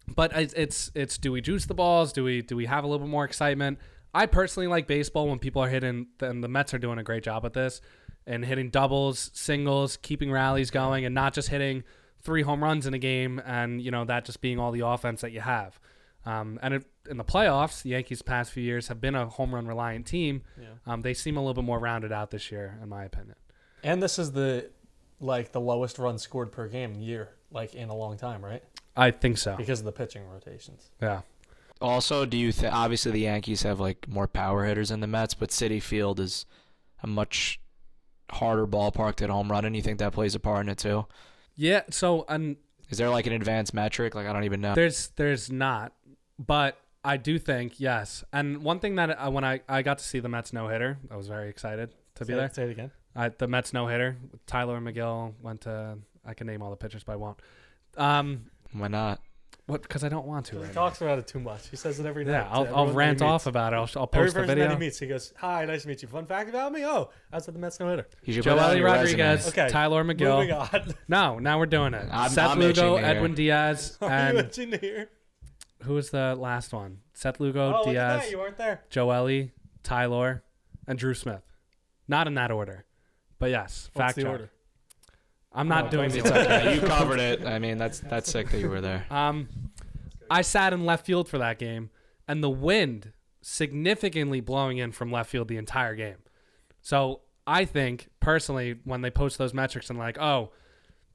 [0.08, 2.12] but it's, it's it's do we juice the balls?
[2.12, 3.78] Do we do we have a little bit more excitement?
[4.14, 6.08] I personally like baseball when people are hitting.
[6.20, 7.80] And the Mets are doing a great job at this
[8.26, 11.84] and hitting doubles, singles, keeping rallies going, and not just hitting
[12.22, 15.20] three home runs in a game and you know that just being all the offense
[15.22, 15.78] that you have.
[16.24, 19.52] Um, and it, in the playoffs, the Yankees past few years have been a home
[19.52, 20.42] run reliant team.
[20.60, 20.68] Yeah.
[20.86, 23.34] Um, they seem a little bit more rounded out this year, in my opinion.
[23.82, 24.70] And this is the
[25.20, 28.62] like the lowest run scored per game year, like in a long time, right?
[28.96, 29.56] I think so.
[29.56, 30.90] Because of the pitching rotations.
[31.00, 31.22] Yeah.
[31.82, 35.34] Also, do you think obviously the Yankees have like more power hitters than the Mets,
[35.34, 36.46] but Citi Field is
[37.02, 37.60] a much
[38.30, 40.78] harder ballpark to hit home run, and you think that plays a part in it
[40.78, 41.06] too?
[41.56, 41.82] Yeah.
[41.90, 42.56] So and
[42.88, 44.14] Is there like an advanced metric?
[44.14, 44.74] Like I don't even know.
[44.74, 45.92] there's there's not,
[46.38, 48.24] but I do think yes.
[48.32, 50.98] And one thing that I, when I I got to see the Mets no hitter,
[51.10, 52.50] I was very excited to be say, there.
[52.52, 52.90] Say it again.
[53.14, 54.16] I, the Mets no hitter.
[54.46, 55.98] Tylor Megill went to.
[56.24, 57.38] I can name all the pitchers, but I won't.
[57.96, 59.20] Um, Why not?
[59.66, 59.82] What?
[59.82, 60.56] Because I don't want to.
[60.56, 61.68] He Right talks about it too much.
[61.68, 62.32] He says it every now.
[62.32, 62.38] night.
[62.38, 63.76] Yeah, I'll, I'll everyone that he rant off about it.
[63.76, 64.70] I'll, I'll Every post the person that video.
[64.74, 66.08] he meets, he goes, "Hi, nice to meet you.
[66.08, 66.84] Fun fact about me?
[66.84, 68.86] Oh, I was at the Mets no hitter." You should put that on Joely your
[68.86, 69.48] Rodriguez.
[69.48, 69.68] Okay.
[69.68, 70.74] Tylor Moving Megill.
[70.74, 70.94] on.
[71.08, 72.08] No, now we're doing it.
[72.10, 72.96] I'm- Seth I'm Lugo.
[72.96, 75.06] Edwin Diaz, and itching to
[75.84, 76.98] who was the last one?
[77.14, 78.30] Seth Lugo, Oh, Diaz, that.
[78.30, 78.82] You weren't there.
[78.90, 79.50] Joely,
[79.84, 80.42] Tylor,
[80.88, 81.42] and Drew Smith.
[82.08, 82.84] Not in that order,
[83.38, 84.30] but yes, What's fact the check.
[84.32, 84.50] order?
[85.54, 86.74] I'm not Oh, doing it's the It's okay.
[86.74, 87.44] You covered it.
[87.46, 89.04] I mean, that's that's sick that you were there.
[89.10, 89.48] Um,
[90.30, 91.90] I sat in left field for that game,
[92.26, 93.12] and the wind
[93.42, 96.18] significantly blowing in from left field the entire game.
[96.80, 100.52] So I think personally, when they post those metrics and like, oh,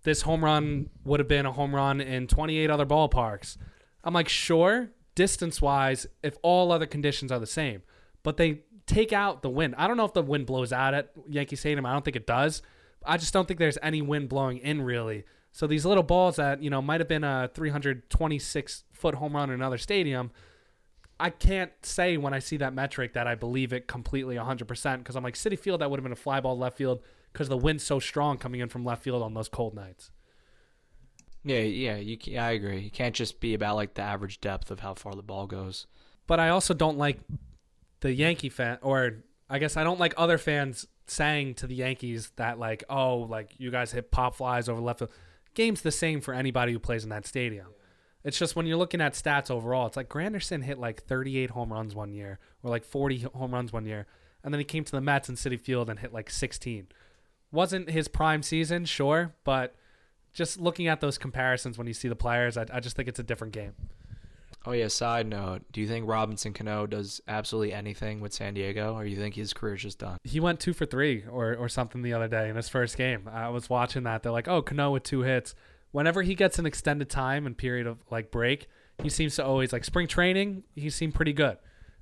[0.04, 3.58] this home run would have been a home run in 28 other ballparks,
[4.04, 7.82] I'm like, sure, distance wise, if all other conditions are the same,
[8.24, 9.76] but they take out the wind.
[9.78, 11.86] I don't know if the wind blows out at Yankee Stadium.
[11.86, 12.62] I don't think it does.
[13.08, 15.24] I just don't think there's any wind blowing in really.
[15.52, 19.50] So these little balls that you know might have been a 326 foot home run
[19.50, 20.32] in another stadium.
[21.20, 25.16] I can't say when I see that metric that I believe it completely 100% because
[25.16, 27.02] I'm like Citi Field that would have been a fly ball left field
[27.34, 30.12] because the wind's so strong coming in from left field on those cold nights.
[31.44, 31.96] Yeah, yeah.
[31.96, 32.82] You, ca- I agree.
[32.82, 35.88] You can't just be about like the average depth of how far the ball goes.
[36.28, 37.20] But I also don't like
[38.02, 42.32] the Yankee fan, or I guess I don't like other fans saying to the Yankees
[42.36, 45.12] that like, oh, like you guys hit pop flies over left field.
[45.54, 47.68] Game's the same for anybody who plays in that stadium.
[48.24, 51.72] It's just when you're looking at stats overall, it's like Granderson hit like 38 home
[51.72, 54.06] runs one year, or like 40 home runs one year,
[54.44, 56.88] and then he came to the Mets in Citi Field and hit like 16.
[57.52, 59.76] Wasn't his prime season, sure, but
[60.34, 63.20] just looking at those comparisons when you see the players, I, I just think it's
[63.20, 63.74] a different game.
[64.66, 64.88] Oh yeah.
[64.88, 69.16] Side note: Do you think Robinson Cano does absolutely anything with San Diego, or you
[69.16, 70.18] think his career's just done?
[70.24, 73.30] he went two for three or, or something the other day in his first game.
[73.32, 74.24] I was watching that.
[74.24, 75.56] They're like, oh, Cano with two hits.
[75.92, 78.68] Whenever he gets an extended time and period of like break,
[79.02, 80.64] he seems to always like spring training.
[80.76, 81.58] He seemed pretty good,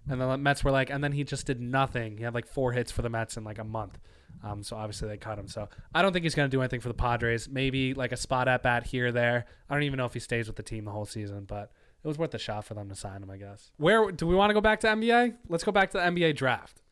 [0.09, 2.17] and the Mets were like, and then he just did nothing.
[2.17, 3.99] He had like four hits for the Mets in like a month.
[4.43, 5.47] Um, so obviously they cut him.
[5.47, 7.49] So I don't think he's going to do anything for the Padres.
[7.49, 9.45] Maybe like a spot at bat here or there.
[9.69, 11.71] I don't even know if he stays with the team the whole season, but
[12.05, 13.71] it was worth a shot for them to sign him, I guess.
[13.77, 15.37] Where do we want to go back to NBA?
[15.49, 16.83] Let's go back to the NBA draft.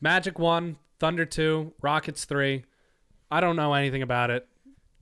[0.00, 2.64] Magic one, Thunder two, Rockets three.
[3.30, 4.48] I don't know anything about it.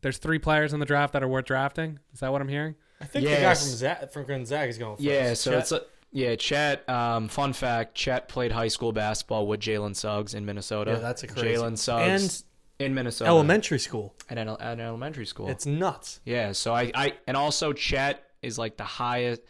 [0.03, 1.99] There's three players in the draft that are worth drafting.
[2.13, 2.75] Is that what I'm hearing?
[3.01, 5.03] I think the guy from Za- from Gonzaga is going first.
[5.05, 6.87] Yeah, so Chet- it's a, yeah, Chet.
[6.91, 10.93] Um, fun fact: Chet played high school basketball with Jalen Suggs in Minnesota.
[10.93, 11.49] yeah, that's a crazy.
[11.57, 12.45] Jalen Suggs and
[12.81, 14.15] in Minnesota, elementary school.
[14.29, 15.49] and at, an elementary school.
[15.49, 16.21] It's nuts.
[16.25, 19.43] yeah, so I, I and also Chet is like the highest.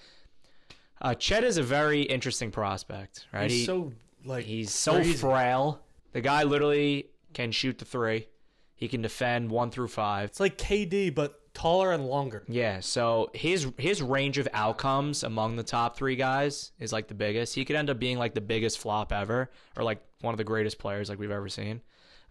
[1.00, 3.50] Uh, Chet is a very interesting prospect, right?
[3.50, 3.92] He's He- so
[4.24, 5.14] like he's so crazy.
[5.14, 5.80] frail.
[6.12, 8.26] The guy literally can shoot the three.
[8.74, 10.30] He can defend one through five.
[10.30, 12.44] It's like KD but taller and longer.
[12.48, 17.14] Yeah, so his his range of outcomes among the top three guys is like the
[17.14, 17.54] biggest.
[17.54, 20.44] He could end up being like the biggest flop ever, or like one of the
[20.44, 21.80] greatest players like we've ever seen.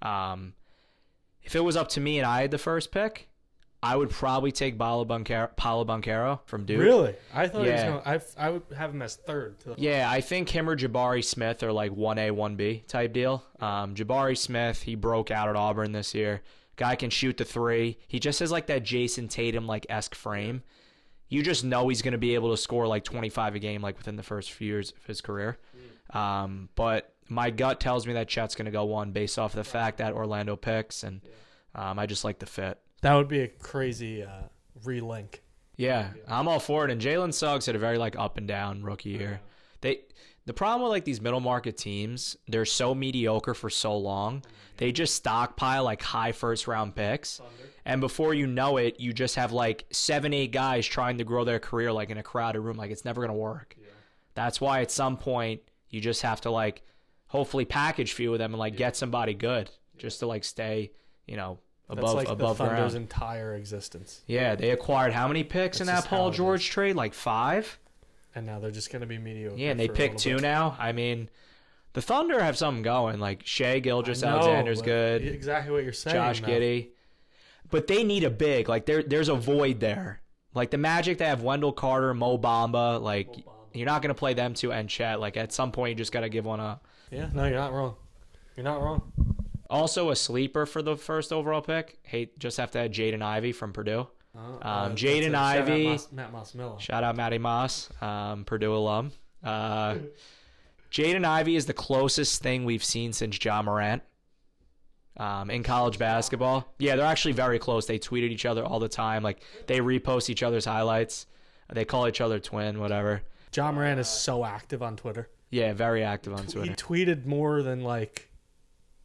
[0.01, 0.53] Um,
[1.49, 3.27] if it was up to me and I had the first pick,
[3.81, 6.79] I would probably take Paolo Banchero, Paolo Banchero from Duke.
[6.79, 7.15] Really?
[7.33, 7.85] I thought Yeah.
[7.85, 8.21] he was going.
[8.37, 9.59] I I would have him as third.
[9.61, 13.13] To Yeah, I think him or Jabari Smith are like one A, one B type
[13.13, 13.43] deal.
[13.59, 16.41] Um, Jabari Smith, he broke out at Auburn this year.
[16.75, 17.97] Guy can shoot the three.
[18.07, 20.61] He just has like that Jayson Tatum like esque frame.
[21.29, 23.97] You just know he's going to be able to score like 25 a game like
[23.97, 25.57] within the first few years of his career.
[26.11, 29.57] Um, but my gut tells me that Chet's going to go one based off of
[29.57, 31.21] the fact that Orlando picks, and
[31.75, 32.79] um, I just like the fit.
[33.01, 34.43] That would be a crazy uh,
[34.83, 35.39] relink.
[35.77, 36.91] Yeah, I'm all for it.
[36.91, 39.39] And Jalen Suggs had a very like up and down rookie year.
[39.81, 40.01] They
[40.45, 44.43] the problem with like these middle market teams, they're so mediocre for so long.
[44.77, 47.39] They just stockpile like high first round picks.
[47.85, 51.43] And before you know it, you just have like seven, eight guys trying to grow
[51.43, 52.77] their career like in a crowded room.
[52.77, 53.77] Like it's never gonna work.
[54.33, 56.81] That's why at some point you just have to like
[57.29, 60.91] hopefully package a few of them and like get somebody good just to like stay,
[61.25, 62.95] you know, That's above like above the Thunder's ground.
[62.95, 64.21] entire existence.
[64.27, 66.37] Yeah, they acquired how many picks in that Paul is.
[66.37, 66.95] George trade?
[66.95, 67.79] Like five?
[68.35, 69.57] And now they're just going to be mediocre.
[69.57, 70.43] Yeah, and they picked two bit.
[70.43, 70.75] now.
[70.79, 71.29] I mean,
[71.93, 73.19] the Thunder have something going.
[73.19, 75.23] Like Shai Gilgeous-Alexander's good.
[75.25, 76.15] Exactly what you're saying.
[76.15, 76.47] Josh though.
[76.47, 76.89] Giddey.
[77.71, 78.69] But they need a big.
[78.69, 80.21] Like there there's a void there.
[80.55, 83.29] Like the Magic they have Wendell Carter, Mo Bamba, like
[83.73, 85.19] you're not gonna play them two and Chet.
[85.19, 86.85] Like at some point you just gotta give one up.
[87.11, 87.95] Yeah, no, you're not wrong.
[88.55, 89.11] You're not wrong.
[89.69, 91.99] Also, a sleeper for the first overall pick.
[92.03, 94.07] Hey, just have to add Jaden Ivey from Purdue.
[94.35, 95.99] Um, Jaden Ivey.
[96.11, 96.79] Matt Moss Miller.
[96.79, 99.11] Shout out Matty Moss, um, Purdue alum.
[99.43, 99.95] Uh,
[100.91, 104.01] Jaden Ivey is the closest thing we've seen since John Morant
[105.17, 106.73] um, in college basketball.
[106.79, 107.85] Yeah, they're actually very close.
[107.85, 109.23] They tweeted each other all the time.
[109.23, 111.25] Like they repost each other's highlights.
[111.71, 113.21] They call each other twin, whatever.
[113.51, 115.29] John Morant is so active on Twitter.
[115.51, 116.69] Yeah, very active on Twitter.
[116.69, 118.29] He tweeted more than like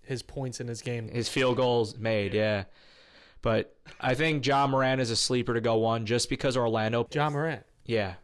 [0.02, 1.08] his points in his game.
[1.08, 2.64] His field goals made, yeah.
[3.42, 7.06] But I think John Morant is a sleeper to go one just because Orlando.
[7.10, 7.62] John Morant.
[7.84, 8.14] Yeah.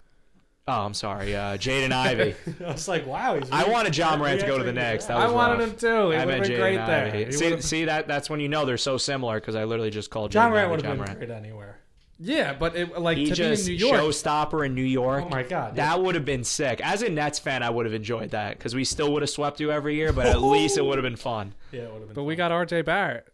[0.68, 1.34] Oh, I'm sorry.
[1.34, 2.34] Uh, Jaden Ivey.
[2.64, 3.34] I was like, wow.
[3.36, 5.06] He's I wanted John Morant to go to the Knicks.
[5.06, 5.70] That I wanted rough.
[5.72, 6.10] him too.
[6.10, 7.10] He I meant been Jaden great there.
[7.26, 9.90] He See, would've- see that that's when you know they're so similar because I literally
[9.90, 11.80] just called John Ivey would have been great anywhere.
[12.22, 15.24] Yeah, but it, like He to just be in New York, showstopper in New York.
[15.26, 15.76] Oh my God.
[15.76, 16.80] That would have been sick.
[16.84, 19.58] As a Nets fan, I would have enjoyed that because we still would have swept
[19.60, 21.54] you every year, but at least it would have been fun.
[21.72, 22.14] Yeah, it would have been.
[22.14, 22.82] but we got R.J.
[22.82, 23.26] Barrett.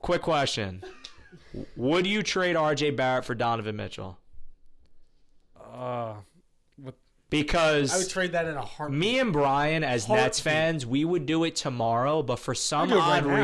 [0.00, 0.84] Quick question:
[1.76, 2.90] Would you trade R.J.
[2.92, 4.18] Barrett for Donovan Mitchell?
[5.58, 6.14] Uh,
[7.30, 8.98] Because I would trade that in a heartbeat.
[8.98, 12.94] Me and Brian, as Nets fans, we would do it tomorrow, but for some do
[12.94, 13.36] it right odd now.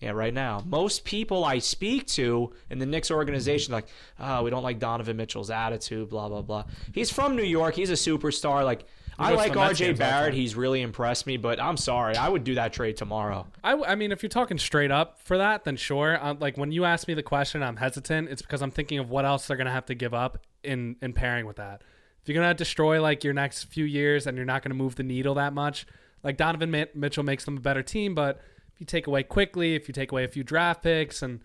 [0.00, 3.86] Yeah, right now, most people I speak to in the Knicks organization, like,
[4.20, 6.64] oh, we don't like Donovan Mitchell's attitude, blah blah blah.
[6.92, 7.74] He's from New York.
[7.74, 8.62] He's a superstar.
[8.64, 8.84] Like,
[9.18, 9.86] I like R.J.
[9.86, 10.34] games all the Barrett.
[10.34, 13.46] He's really impressed me, but I'm sorry, I would do that trade tomorrow.
[13.64, 16.22] I mean, if you're talking straight up for that, then sure.
[16.22, 18.28] Uh, like when you ask me the question, I'm hesitant.
[18.28, 21.14] It's because I'm thinking of what else they're gonna have to give up in in
[21.14, 21.82] pairing with that.
[22.22, 25.02] If you're gonna destroy like your next few years and you're not gonna move the
[25.02, 25.86] needle that much,
[26.22, 28.14] like Donovan Mi- Mitchell makes them a better team.
[28.14, 28.40] But
[28.76, 31.40] if you take away quickly, if you take away a few draft picks, and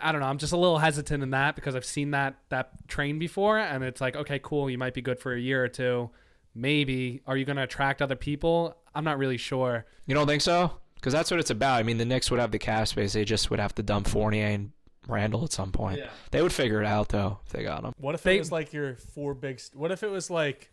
[0.00, 2.86] I don't know, I'm just a little hesitant in that because I've seen that that
[2.86, 5.68] train before, and it's like, okay, cool, you might be good for a year or
[5.68, 6.10] two.
[6.54, 8.76] Maybe are you gonna attract other people?
[8.94, 9.86] I'm not really sure.
[10.06, 10.72] You don't think so?
[10.94, 11.80] Because that's what it's about.
[11.80, 13.12] I mean, the Knicks would have the cap space.
[13.14, 14.70] They just would have to dump Fournier and
[15.08, 15.98] Randle at some point.
[15.98, 16.10] Yeah.
[16.30, 17.92] They would figure it out though if they got him.
[17.98, 19.58] What if They- it was like your four big?
[19.58, 20.70] St- what if it was like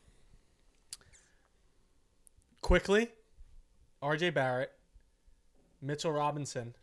[2.61, 3.09] quickly,
[4.01, 4.31] R.J.
[4.31, 4.71] Barrett,
[5.81, 6.75] Mitchell Robinson,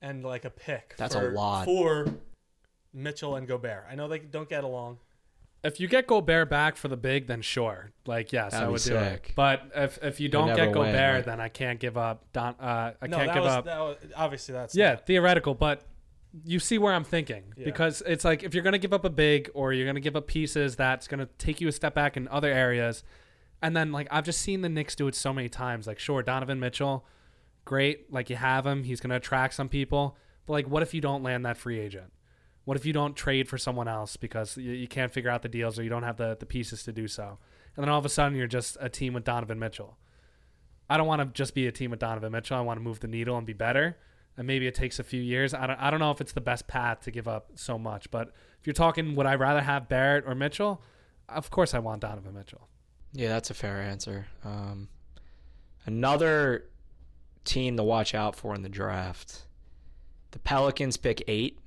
[0.00, 0.94] and like a pick.
[0.96, 1.64] That's a for, lot.
[1.64, 2.06] for
[2.92, 3.86] Mitchell and Gobert.
[3.90, 4.98] I know they don't get along.
[5.62, 7.90] If you get Gobert back for the big, then sure.
[8.06, 9.32] Like yes, That'd I would do it.
[9.34, 11.24] But if if you don't never get win, Gobert, right?
[11.24, 12.24] then I can't give up.
[12.34, 13.64] Don, uh, I no, can't that give was, up.
[13.64, 15.82] that was obviously that's yeah, not- theoretical, but
[16.44, 17.64] you see where I'm thinking Yeah.
[17.64, 20.26] because it's like if you're gonna give up a big or you're gonna give up
[20.26, 23.02] pieces that's gonna take you a step back in other areas,
[23.62, 25.86] and then like I've just seen the Knicks do it so many times.
[25.86, 27.06] Like sure, Donovan Mitchell,
[27.64, 28.12] great.
[28.12, 30.16] Like you have him, he's gonna attract some people.
[30.46, 32.12] But like, what if you don't land that free agent?
[32.64, 35.48] What if you don't trade for someone else because you, you can't figure out the
[35.48, 37.38] deals or you don't have the, the pieces to do so?
[37.76, 39.98] And then all of a sudden you're just a team with Donovan Mitchell.
[40.88, 42.56] I don't want to just be a team with Donovan Mitchell.
[42.56, 43.96] I want to move the needle and be better.
[44.36, 45.54] And maybe it takes a few years.
[45.54, 48.10] I don't, I don't know if it's the best path to give up so much.
[48.10, 50.82] But if you're talking, would I rather have Barrett or Mitchell?
[51.28, 52.68] Of course I want Donovan Mitchell.
[53.12, 54.26] Yeah, that's a fair answer.
[54.44, 54.88] Um,
[55.86, 56.66] another
[57.44, 59.42] team to watch out for in the draft.
[60.32, 61.58] The Pelicans pick eight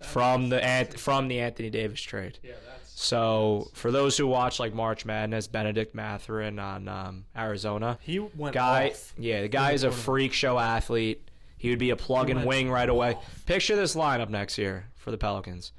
[0.00, 2.38] from the Ant- from the Anthony Davis trade.
[2.42, 7.98] Yeah, that's So for those who watch like March Madness, Bennedict Mathurin on um, Arizona,
[8.00, 9.14] he went guy, off.
[9.18, 11.28] yeah, the guy is a freak show athlete.
[11.56, 13.18] He would be a plug and wing right away.
[13.46, 15.72] Picture this lineup next year for the Pelicans.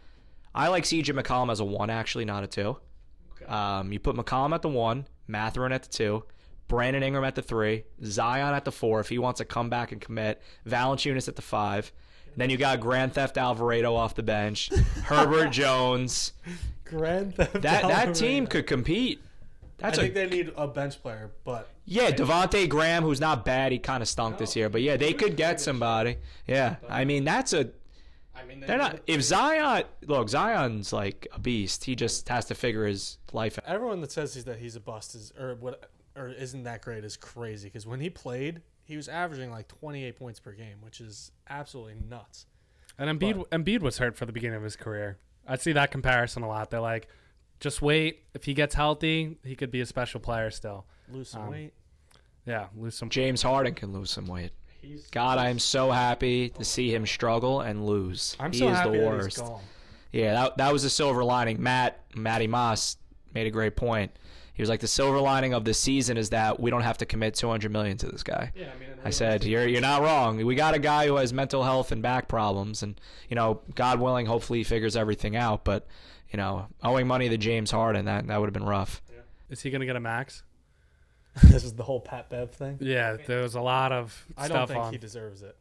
[0.54, 2.78] I like CJ McCollum as a one, actually, not a two.
[3.48, 6.26] Um, you put McCollum at the one, Matherin at the two,
[6.70, 9.92] Brandon Ingram at the three, Zion at the four if he wants to come back
[9.92, 11.92] and commit, Valanciunas at the five.
[12.28, 14.70] And then you got Grand Theft Alvarado off the bench,
[15.04, 16.32] Herbert Jones.
[16.86, 19.20] Grand Theft That that team could compete.
[19.82, 23.44] I That's a think they need a bench player, but yeah, Devonte Graham, who's not
[23.44, 26.18] bad, he kind of stunk this year, but yeah, they could get somebody.
[26.48, 27.70] Yeah, I mean that's a.
[28.36, 29.00] I mean They're not.
[29.08, 31.86] If Zion, look, Zion's like a beast.
[31.86, 33.66] He just has to figure his life out.
[33.68, 37.04] Everyone that says he's that he's a bust is or what or isn't that great
[37.04, 41.00] is crazy because when he played, he was averaging like 28 points per game, which
[41.02, 42.46] is absolutely nuts.
[42.98, 45.18] And Embiid, Embiid was hurt for the beginning of his career.
[45.48, 46.70] I see that comparison a lot.
[46.70, 47.08] They're like,
[47.60, 48.24] just wait.
[48.34, 50.86] If he gets healthy, he could be a special player still.
[51.12, 51.74] Lose some Um, weight.
[52.46, 53.10] Yeah, lose some.
[53.10, 54.52] James Harden can lose some weight.
[54.82, 58.36] He's God, I am so happy to see him struggle and lose.
[58.40, 59.38] I'm he so is happy the that worst.
[59.40, 59.62] he's gone.
[60.12, 61.62] Yeah, that, that was the silver lining.
[61.62, 62.98] Matt, Matty Moss
[63.34, 64.12] made a great point.
[64.60, 67.06] He was like, the silver lining of this season is that we don't have to
[67.06, 68.52] commit 200 million to this guy.
[68.54, 70.36] Yeah, I mean, I said, you're you're not wrong.
[70.46, 74.02] We got a guy who has mental health and back problems, and you know, God
[74.02, 75.64] willing, hopefully he figures everything out.
[75.64, 75.88] But
[76.30, 79.02] you know, owing money to James Harden, that that would have been rough.
[79.50, 80.44] Is he gonna get a max?
[81.44, 82.80] this is the whole Pat Bev thing.
[82.82, 84.92] Yeah, there was a lot of I don't think on.
[84.92, 85.56] he deserves it.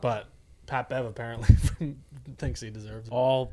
[0.00, 0.28] But
[0.66, 1.54] Pat Bev apparently
[2.38, 3.12] thinks he deserves it.
[3.12, 3.52] all All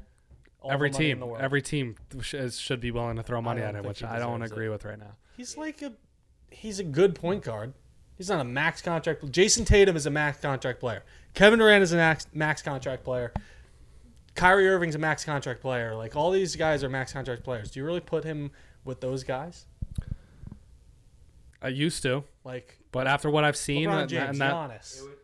[0.71, 1.41] every the money in team, the world.
[1.41, 4.19] every team sh- is, should be willing to throw money at it, think which I
[4.19, 4.69] don't agree it.
[4.69, 5.15] with right now.
[5.37, 5.93] He's like a
[6.49, 7.73] he's a good point guard.
[8.17, 9.25] He's not a max contract.
[9.31, 11.03] Jayson Tatum is a max contract player.
[11.33, 13.33] Kevin Durant is a max max contract player.
[14.35, 15.95] Kyrie Irving's a max contract player.
[15.95, 17.71] Like all these guys are max contract players.
[17.71, 18.51] Do you really put him
[18.83, 19.65] with those guys?
[21.61, 24.99] I used to, Like but after what I've seen, LeBron and, James, and that, Giannis.
[24.99, 25.17] It would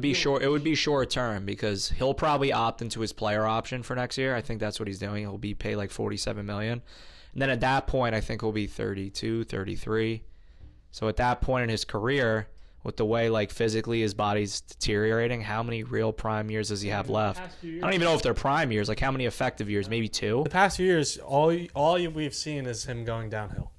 [0.00, 0.42] be short.
[0.42, 4.16] It would be short term because he'll probably opt into his player option for next
[4.16, 4.34] year.
[4.34, 5.22] I think that's what he's doing.
[5.24, 6.82] He'll be paid like 47 million.
[7.32, 10.22] And then at that point, I think he'll be 32, 33.
[10.90, 12.48] So at that point in his career,
[12.84, 16.88] with the way like physically his body's deteriorating, how many real prime years does he
[16.88, 17.40] have left?
[17.40, 18.88] I don't even know if they're prime years.
[18.88, 19.88] Like how many effective years?
[19.88, 20.42] Maybe two.
[20.44, 23.70] The past few years, all all we've seen is him going downhill.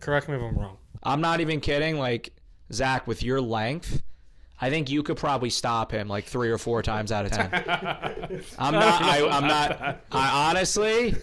[0.00, 0.78] Correct me if I'm wrong.
[1.02, 1.98] I'm not even kidding.
[1.98, 2.32] Like
[2.72, 4.02] Zach, with your length,
[4.62, 7.50] I think you could probably stop him like three or four times out of ten.
[8.60, 9.02] I'm not.
[9.02, 10.00] I, I'm not.
[10.12, 11.16] I honestly,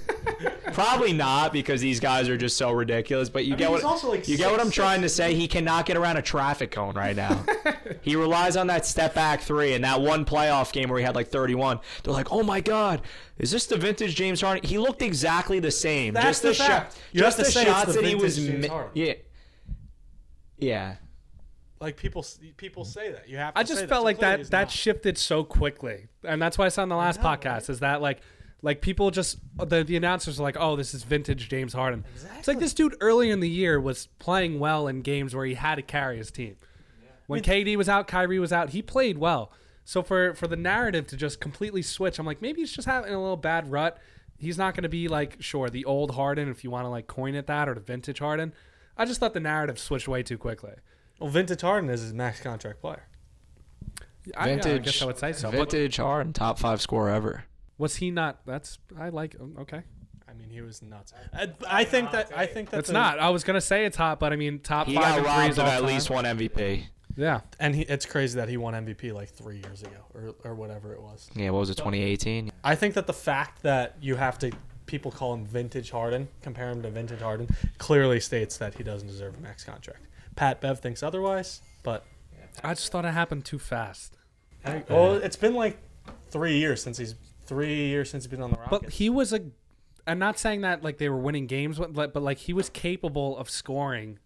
[0.74, 3.30] probably not because these guys are just so ridiculous.
[3.30, 4.74] But you get mean, what also, like, you get what I'm 6'6".
[4.74, 5.36] trying to say.
[5.36, 7.46] He cannot get around a traffic cone right now.
[8.02, 11.16] he relies on that step back three and that one playoff game where he had
[11.16, 11.80] like 31.
[12.04, 13.04] They're like, oh my god,
[13.38, 14.68] is this the vintage James Harden?
[14.68, 16.14] He looked exactly the same.
[16.14, 16.98] That's just the, the shot, fact.
[17.14, 18.38] Just have the shots the that he was.
[18.38, 19.14] vintage mi- Yeah.
[20.58, 20.96] Yeah.
[21.80, 22.26] Like people
[22.58, 22.92] people mm-hmm.
[22.92, 23.30] say that.
[23.30, 23.54] You have.
[23.54, 24.72] To I just felt like that that not.
[24.72, 28.02] shifted so quickly, and that's why I said on the last know, podcast is that
[28.02, 28.20] like
[28.62, 32.04] like people just the the announcers are like, oh, this is vintage James Harden.
[32.38, 35.54] It's like this dude early in the year was playing well in games where he
[35.54, 36.58] had to carry his team.
[37.28, 39.52] When KD was out, Kyrie was out, he played well.
[39.86, 43.14] So for for the narrative to just completely switch, I'm like maybe he's just having
[43.14, 43.98] a little bad rut.
[44.38, 47.08] He's not going to be like sure the old Harden if you want to like
[47.08, 48.54] coin it that or the vintage Harden.
[48.98, 50.74] I just thought the narrative switched way too quickly.
[51.20, 53.04] Well, vintage Harden is his max contract player.
[53.06, 54.86] I, yeah, I Vintage.
[54.86, 55.50] guess I would say so.
[55.52, 57.46] But Vintage Harden, top five scorer ever.
[57.78, 58.40] was he not?
[58.46, 59.36] That's I like.
[59.60, 59.82] Okay,
[60.28, 61.14] I mean, he was nuts.
[61.34, 63.20] I, I think that I think that's it's not.
[63.20, 65.52] I was gonna say it's hot, but I mean top He five got in robbed
[65.54, 65.86] of at time.
[65.88, 66.84] least one MVP.
[67.18, 70.56] Yeah, and he, it's crazy that he won MVP like three years ago or or
[70.56, 71.30] whatever it was.
[71.36, 72.52] Yeah, what was it, 2018?
[72.64, 74.52] I think that the fact that you have to
[74.86, 79.08] people call him vintage Harden, compare him to vintage Harden, clearly states that he doesn't
[79.08, 80.02] deserve a max contract.
[80.40, 82.06] Pat Bev thinks otherwise, but
[82.64, 84.16] I just thought it happened too fast.
[84.64, 85.78] I, well, it's been like
[86.30, 88.82] three years since he's three years since he's been on the Rockets.
[88.84, 89.42] But he was a.
[90.08, 92.70] I'm not saying that like they were winning games, but but but, like he was
[92.70, 94.18] capable of scoring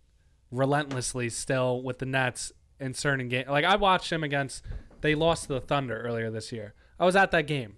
[0.51, 3.49] relentlessly still with the Nets in certain games.
[3.49, 4.63] Like I watched him against.
[5.01, 6.75] They lost to the Thunder earlier this year.
[6.99, 7.77] I was at that game.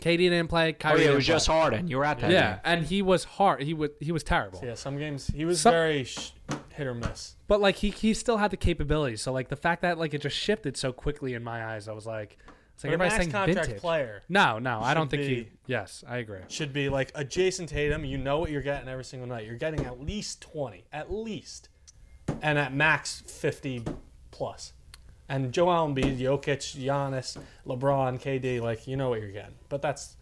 [0.00, 0.74] KD didn't play.
[0.84, 1.54] Oh yeah, it didn't was just play.
[1.54, 1.86] Harden.
[1.88, 2.30] You were at that.
[2.30, 2.60] Yeah, game.
[2.64, 3.62] and he was hard.
[3.62, 4.60] He was he was terrible.
[4.64, 6.32] yeah, some games he was Some- very sh-
[6.72, 7.36] hit or miss.
[7.48, 9.22] But like he he still had the capabilities.
[9.22, 11.92] So like the fact that like it just shifted so quickly in my eyes, I
[11.92, 12.38] was like,
[12.74, 13.80] it's like But a everybody's max saying contract vintage.
[13.80, 15.34] player No, no, I don't should think he.
[15.44, 16.40] be- Yes, I agree.
[16.48, 18.04] should be like a Jayson Tatum.
[18.04, 19.46] You know what you're getting every single night.
[19.46, 21.68] You're getting at least 20, at least,
[22.40, 23.84] and at max 50
[24.30, 24.72] plus.
[25.28, 29.54] And Joel Embiid, Jokic, Giannis, LeBron, KD, like you know what you're getting.
[29.68, 30.16] But that's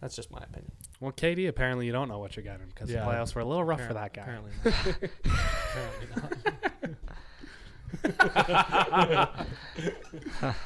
[0.00, 0.72] that's just my opinion.
[1.04, 3.04] Well, KD, apparently you don't know what you're getting because Yeah.
[3.04, 4.22] the playoffs were a little rough for that guy.
[4.22, 4.74] Apparently not.
[8.04, 9.36] Apparently not.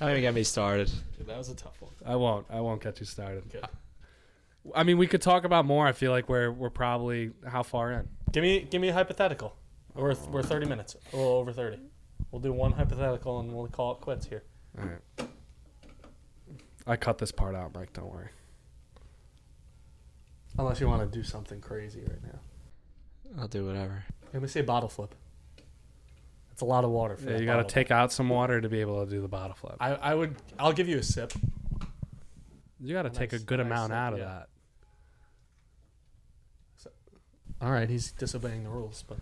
[0.00, 0.90] Don't even get me started.
[1.16, 1.92] Dude, that was a tough one.
[2.04, 2.44] I won't.
[2.50, 3.48] I won't get you started.
[3.52, 3.64] Good.
[4.74, 5.86] I mean, we could talk about more.
[5.86, 8.08] I feel like we're we're probably how far in?
[8.32, 9.54] Give me give me a hypothetical.
[9.94, 11.78] We're we're 30 minutes, a little over 30.
[12.32, 14.42] We'll do one hypothetical and we'll call it quits here.
[14.76, 15.28] All right.
[16.86, 17.92] I cut this part out, Mike.
[17.92, 18.30] Don't worry.
[20.60, 23.40] Unless you want to do something crazy right now.
[23.40, 24.04] I'll do whatever.
[24.32, 25.14] Let me say bottle flip.
[26.52, 27.16] It's a lot of water.
[27.16, 29.28] For Yeah, you got to take out some water to be able to do the
[29.28, 29.76] bottle flip.
[29.80, 30.36] I, I would.
[30.58, 31.32] I'll give you a sip.
[32.78, 34.24] You got to a take a good nice amount sip, out of yeah.
[34.26, 34.48] that.
[37.62, 39.18] All right, he's disobeying the rules, but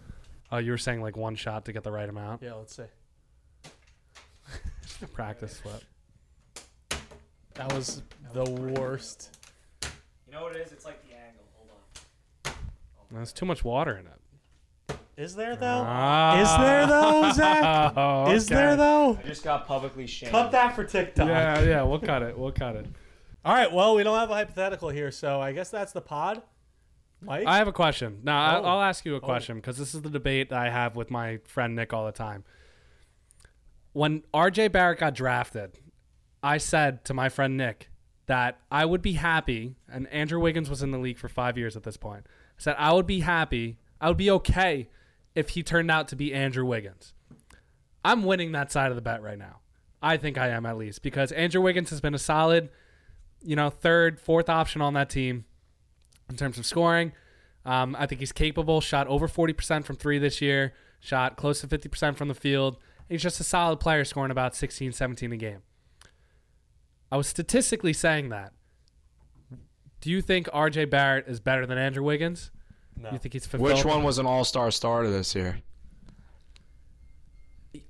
[0.51, 2.43] Oh, you were saying like one shot to get the right amount.
[2.43, 2.85] yeah, let's see.
[5.13, 5.83] Practice flip.
[7.55, 8.03] That was
[8.33, 9.37] the worst.
[9.83, 10.73] You know what it is?
[10.73, 11.45] It's like the angle.
[11.57, 11.71] Hold
[12.47, 12.53] on.
[13.11, 14.99] There's too much water in it.
[15.17, 15.83] Is there though?
[15.85, 16.41] Ah.
[16.41, 17.93] Is there though, Zach?
[17.97, 19.19] Oh, Is there though?
[19.23, 20.31] I just got publicly shamed.
[20.31, 21.27] Cut that for TikTok.
[21.27, 21.83] Yeah, yeah.
[21.83, 22.39] We'll cut it.
[22.39, 22.87] We'll cut it.
[23.45, 23.73] All right.
[23.73, 26.43] Well, we don't have a hypothetical here, so I guess that's the pod.
[27.21, 27.47] Mike.
[27.49, 28.21] I have a question.
[28.23, 28.65] Now Oh.
[28.65, 31.39] I'll ask you a question because this is the debate that I have with my
[31.47, 32.45] friend Nick all the time.
[33.93, 35.73] When RJ Barrett got drafted,
[36.45, 37.89] I said to my friend Nick
[38.27, 41.77] that I would be happy, and Andrew Wiggins was in the league for five years
[41.77, 42.25] at this point.
[42.59, 44.89] I said I would be happy I would be okay
[45.35, 47.15] if he turned out to be Andrew Wiggins.
[48.05, 49.61] I'm winning that side of the bet right now.
[50.01, 52.71] I think I am at least because Andrew Wiggins has been a solid,
[53.43, 55.45] you know, third, fourth option on that team
[56.31, 57.13] in terms of scoring.
[57.65, 58.81] Um, I think he's capable.
[58.81, 60.73] Shot over 40% from three this year.
[61.01, 62.77] Shot close to 50% from the field.
[63.09, 65.63] He's just a solid player, scoring about 16, 17 a game.
[67.11, 68.53] I was statistically saying that.
[70.01, 72.51] Do you think RJ Barrett is better than Andrew Wiggins?
[72.97, 73.11] No.
[73.13, 73.73] You think he's fulfilled?
[73.77, 75.61] Which one was an All Star starter this year?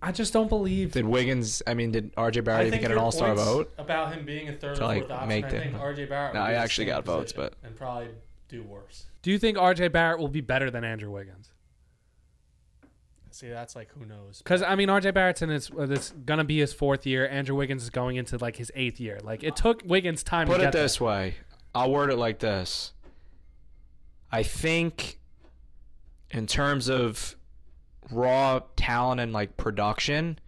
[0.03, 0.93] I just don't believe.
[0.93, 1.63] Did Wiggins?
[1.67, 3.73] I mean, did RJ Barrett even get an All Star vote?
[3.79, 5.29] about him being a third To, or like, fourth option.
[5.29, 6.35] make I the- think RJ Barrett.
[6.35, 8.09] No, would I be the actually same got votes, but- and probably
[8.49, 9.07] do worse.
[9.23, 11.51] Do you think RJ Barrett will be better than Andrew Wiggins?
[13.31, 14.39] See, that's like who knows.
[14.39, 15.71] Because I mean, RJ Barrett's in his.
[15.71, 17.29] Uh, it's gonna be his fourth year.
[17.29, 19.21] Andrew Wiggins is going into like his eighth year.
[19.23, 20.83] Like it took Wiggins time Put to it get there.
[20.83, 21.37] this way.
[21.79, 22.93] I'll word it like this.
[24.33, 25.21] I think,
[26.33, 27.37] in terms of
[28.11, 30.41] raw talent and like production,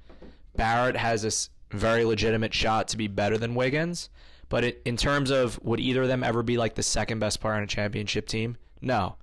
[0.57, 4.11] Barrett has a s- very legitimate shot to be better than Wiggins.
[4.49, 7.41] But it, in terms of would either of them ever be like the second best
[7.41, 8.57] player on a championship team?
[8.81, 9.15] No.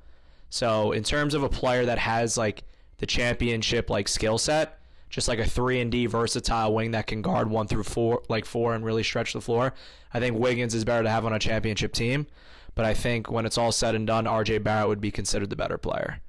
[0.49, 2.63] So in terms of a player that has like
[2.99, 4.76] the championship like skill set,
[5.09, 8.45] just like a three and D versatile wing that can guard one through four, like
[8.45, 9.73] four, and really stretch the floor.
[10.13, 12.27] I think Wiggins is better to have on a championship team,
[12.75, 15.55] but I think when it's all said and done, RJ Barrett would be considered the
[15.55, 16.21] better player.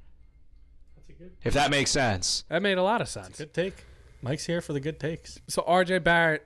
[0.96, 2.44] That's a good, If that makes sense.
[2.48, 3.38] That made a lot of sense.
[3.38, 3.84] good take.
[4.22, 5.38] Mike's here for the good takes.
[5.48, 6.44] So RJ Barrett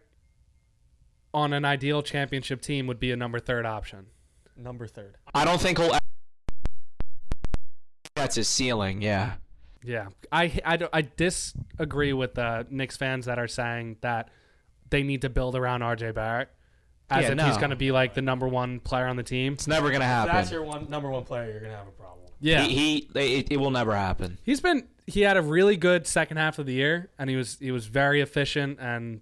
[1.34, 4.06] on an ideal championship team would be a number third option.
[4.56, 5.16] Number third.
[5.34, 5.96] I don't think he'll.
[8.14, 9.00] That's his ceiling.
[9.00, 9.32] Yeah.
[9.84, 14.28] Yeah, I I, I disagree with the Knicks fans that are saying that
[14.90, 16.48] they need to build around RJ Barrett
[17.10, 19.54] as Yeah, if he's going to be like the number one player on the team.
[19.54, 20.34] It's never gonna If happen.
[20.34, 22.26] that's your one number one player, you're gonna have a problem.
[22.40, 24.38] Yeah, He, he it, it will never happen.
[24.42, 27.58] He's been he had a really good second half of the year and he was
[27.60, 29.20] he was very efficient and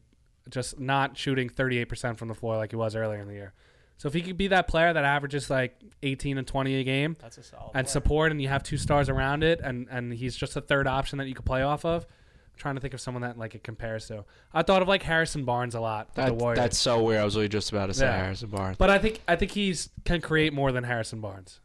[0.48, 3.52] just not shooting 38% from the floor like he was earlier in the year.
[4.00, 7.16] So if he could be that player that averages like 18 and 20 a game
[7.20, 7.64] That's a solid.
[7.74, 7.92] and player.
[7.92, 11.18] support and you have two stars around it and and he's just a third option
[11.18, 12.04] that you could play off of.
[12.04, 14.24] I'm trying to think of someone that like it compares to.
[14.54, 16.58] I thought of like Harrison Barnes a lot with the That, Warriors.
[16.58, 17.20] that's so weird.
[17.20, 18.16] I was really just about to say Yeah.
[18.22, 18.78] Harrison Barnes.
[18.78, 21.60] but I think I think he's can create more than Harrison Barnes.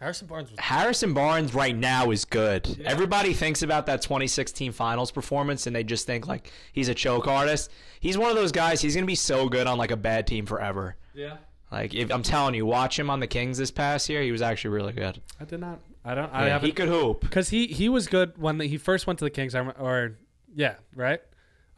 [0.00, 2.82] Harrison Barnes was Harrison Barnes right now is good.
[2.84, 7.26] Everybody thinks about that 2016 finals performance and they just think like he's a choke
[7.26, 7.70] artist.
[8.00, 10.26] He's one of those guys, he's going to be so good on like a bad
[10.26, 10.96] team forever.
[11.16, 11.38] Yeah.
[11.72, 14.42] Like if I'm telling you, watch him on the Kings this past year, he was
[14.42, 15.20] actually really good.
[15.40, 17.20] I did not I don't I Yeah, haven't he could hoop.
[17.22, 19.54] because he he was good when he first went to the Kings.
[19.54, 20.16] I or
[20.54, 21.20] yeah, right.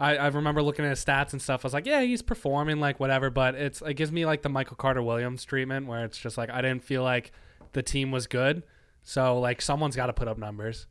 [0.01, 1.65] I, I remember looking at his stats and stuff.
[1.65, 4.49] I was like, yeah, he's performing like whatever, but it's it gives me like the
[4.49, 7.33] Michael Carter Williams treatment where it's just like I didn't feel like
[7.73, 8.63] the team was good,
[9.03, 10.87] so like someone's got to put up numbers.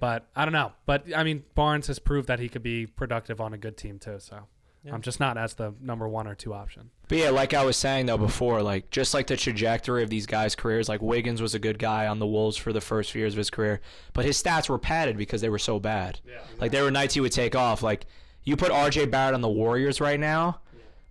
[0.00, 0.72] But I don't know.
[0.86, 3.98] But I mean, Barnes has proved that he could be productive on a good team
[3.98, 4.16] too.
[4.18, 4.40] So
[4.84, 4.94] Yeah.
[4.94, 6.90] I'm just not as the number one or two option.
[7.08, 10.24] But yeah, like I was saying though before, like just like the trajectory of these
[10.26, 13.20] guys' careers, like Wiggins was a good guy on the Wolves for the first few
[13.20, 13.80] years of his career,
[14.14, 16.20] but his stats were padded because they were so bad.
[16.26, 16.38] Yeah.
[16.58, 17.82] Like there were nights he would take off.
[17.82, 18.06] Like
[18.42, 20.60] you put RJ Barrett on the Warriors right now,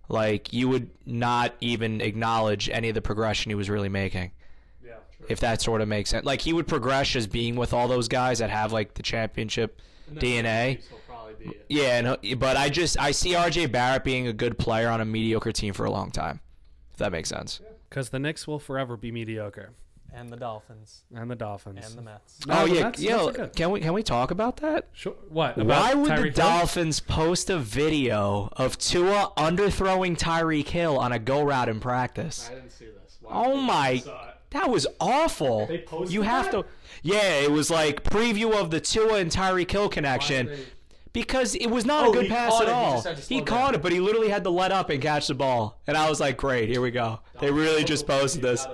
[0.08, 4.32] like you would not even acknowledge any of the progression he was really making.
[4.84, 4.94] Yeah.
[5.28, 6.26] If that sort of makes sense.
[6.26, 9.80] Like he would progress just being with all those guys that have like the championship
[10.12, 10.80] DNA.
[11.68, 15.04] Yeah, and, but I just I see RJ Barrett being a good player on a
[15.04, 16.40] mediocre team for a long time.
[16.92, 17.60] If that makes sense.
[17.88, 19.70] Because the Knicks will forever be mediocre,
[20.12, 21.84] and the Dolphins and the Dolphins.
[21.84, 22.46] and the Mets.
[22.46, 23.26] No, oh the yeah, Mets- yeah.
[23.36, 23.56] Mets.
[23.56, 24.88] Can we can we talk about that?
[24.92, 25.14] Sure.
[25.28, 25.56] What?
[25.56, 26.30] Why about would the Tyreek Hill?
[26.32, 32.48] Dolphins post a video of Tua underthrowing Tyreek Hill on a go route in practice?
[32.50, 33.18] I didn't see this.
[33.28, 34.02] Oh my,
[34.50, 35.66] that was awful.
[35.66, 36.62] They posted you have that?
[36.62, 36.64] to.
[37.02, 40.50] Yeah, it was like preview of the Tua and Tyreek Hill connection.
[41.12, 42.72] Because it was not Oh, a good pass at it.
[42.72, 42.92] All.
[42.94, 45.26] just had to He, caught it, but he literally had to let up and catch
[45.26, 45.80] the ball.
[45.86, 48.66] And I was like, "Great, here we go." They really just posted this.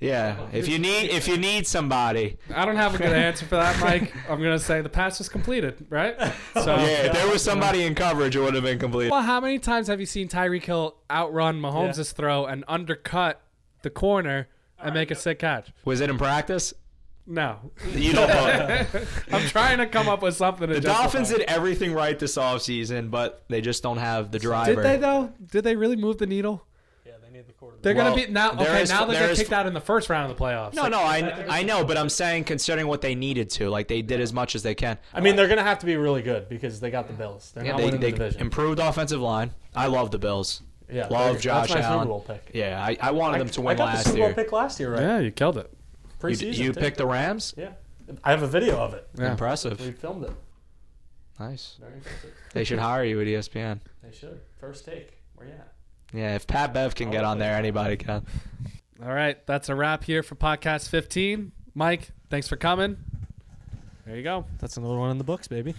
[0.00, 3.56] Yeah, if you need if you need somebody, I don't have a good answer for
[3.56, 4.14] that, Mike.
[4.30, 6.16] I'm gonna say the pass was completed, right?
[6.54, 9.10] So, yeah, if there was somebody in coverage, it would have been complete.
[9.10, 13.40] well, how many times have you seen Tyreek Hill outrun Mahomes' throw and undercut
[13.82, 14.48] the corner
[14.78, 15.72] and make a sick catch?
[15.84, 16.72] Was it in practice?
[17.30, 17.58] No,
[17.92, 18.26] You don't.
[18.28, 18.86] know.
[19.32, 20.66] I'm trying to come up with something.
[20.68, 21.02] To the justify.
[21.02, 24.76] Dolphins did everything right this offseason, but they just don't have the driver.
[24.76, 25.32] Did they though?
[25.50, 26.64] Did they really move the needle?
[27.04, 27.82] Yeah, they need the quarterback.
[27.82, 28.52] They're Well, gonna be now.
[28.52, 30.72] Okay, is- now they're gonna is- kicked out in the first round of the playoffs.
[30.72, 34.00] No, no, I, I know, but I'm saying considering what they needed to, like they
[34.00, 34.96] did as much as they can.
[35.12, 37.52] I mean, they're gonna have to be really good because they got the Bills.
[37.54, 38.40] They're Yeah, not they, winning they the division.
[38.40, 39.50] improved offensive line.
[39.76, 40.62] I love the Bills.
[40.90, 41.98] yeah, love they're- Josh that's my Allen.
[42.04, 42.50] Super Bowl pick.
[42.54, 44.34] Yeah, I, I wanted them to win I win got the last Super Bowl year.
[44.34, 45.02] pick last year, right?
[45.02, 45.70] Yeah, you killed it.
[46.22, 46.56] You, Preseason.
[46.58, 46.80] you too.
[46.80, 47.54] picked the Rams?
[47.56, 47.70] Yeah.
[48.24, 49.06] I have a video of it.
[49.18, 49.30] Yeah.
[49.32, 49.80] Impressive.
[49.80, 50.32] We filmed it.
[51.38, 51.76] Nice.
[51.80, 52.30] Very impressive.
[52.52, 53.80] They should hire you at ESPN.
[54.02, 54.40] They should.
[54.58, 55.18] First take.
[55.34, 55.72] Where you at?
[56.12, 57.58] Yeah, if Pat Bev can I'll get on there, it.
[57.58, 58.24] anybody can.
[59.02, 61.52] All right, that's a wrap here for podcast 15.
[61.74, 62.96] Mike, thanks for coming.
[64.06, 64.46] There you go.
[64.58, 65.74] That's another one in the books, baby.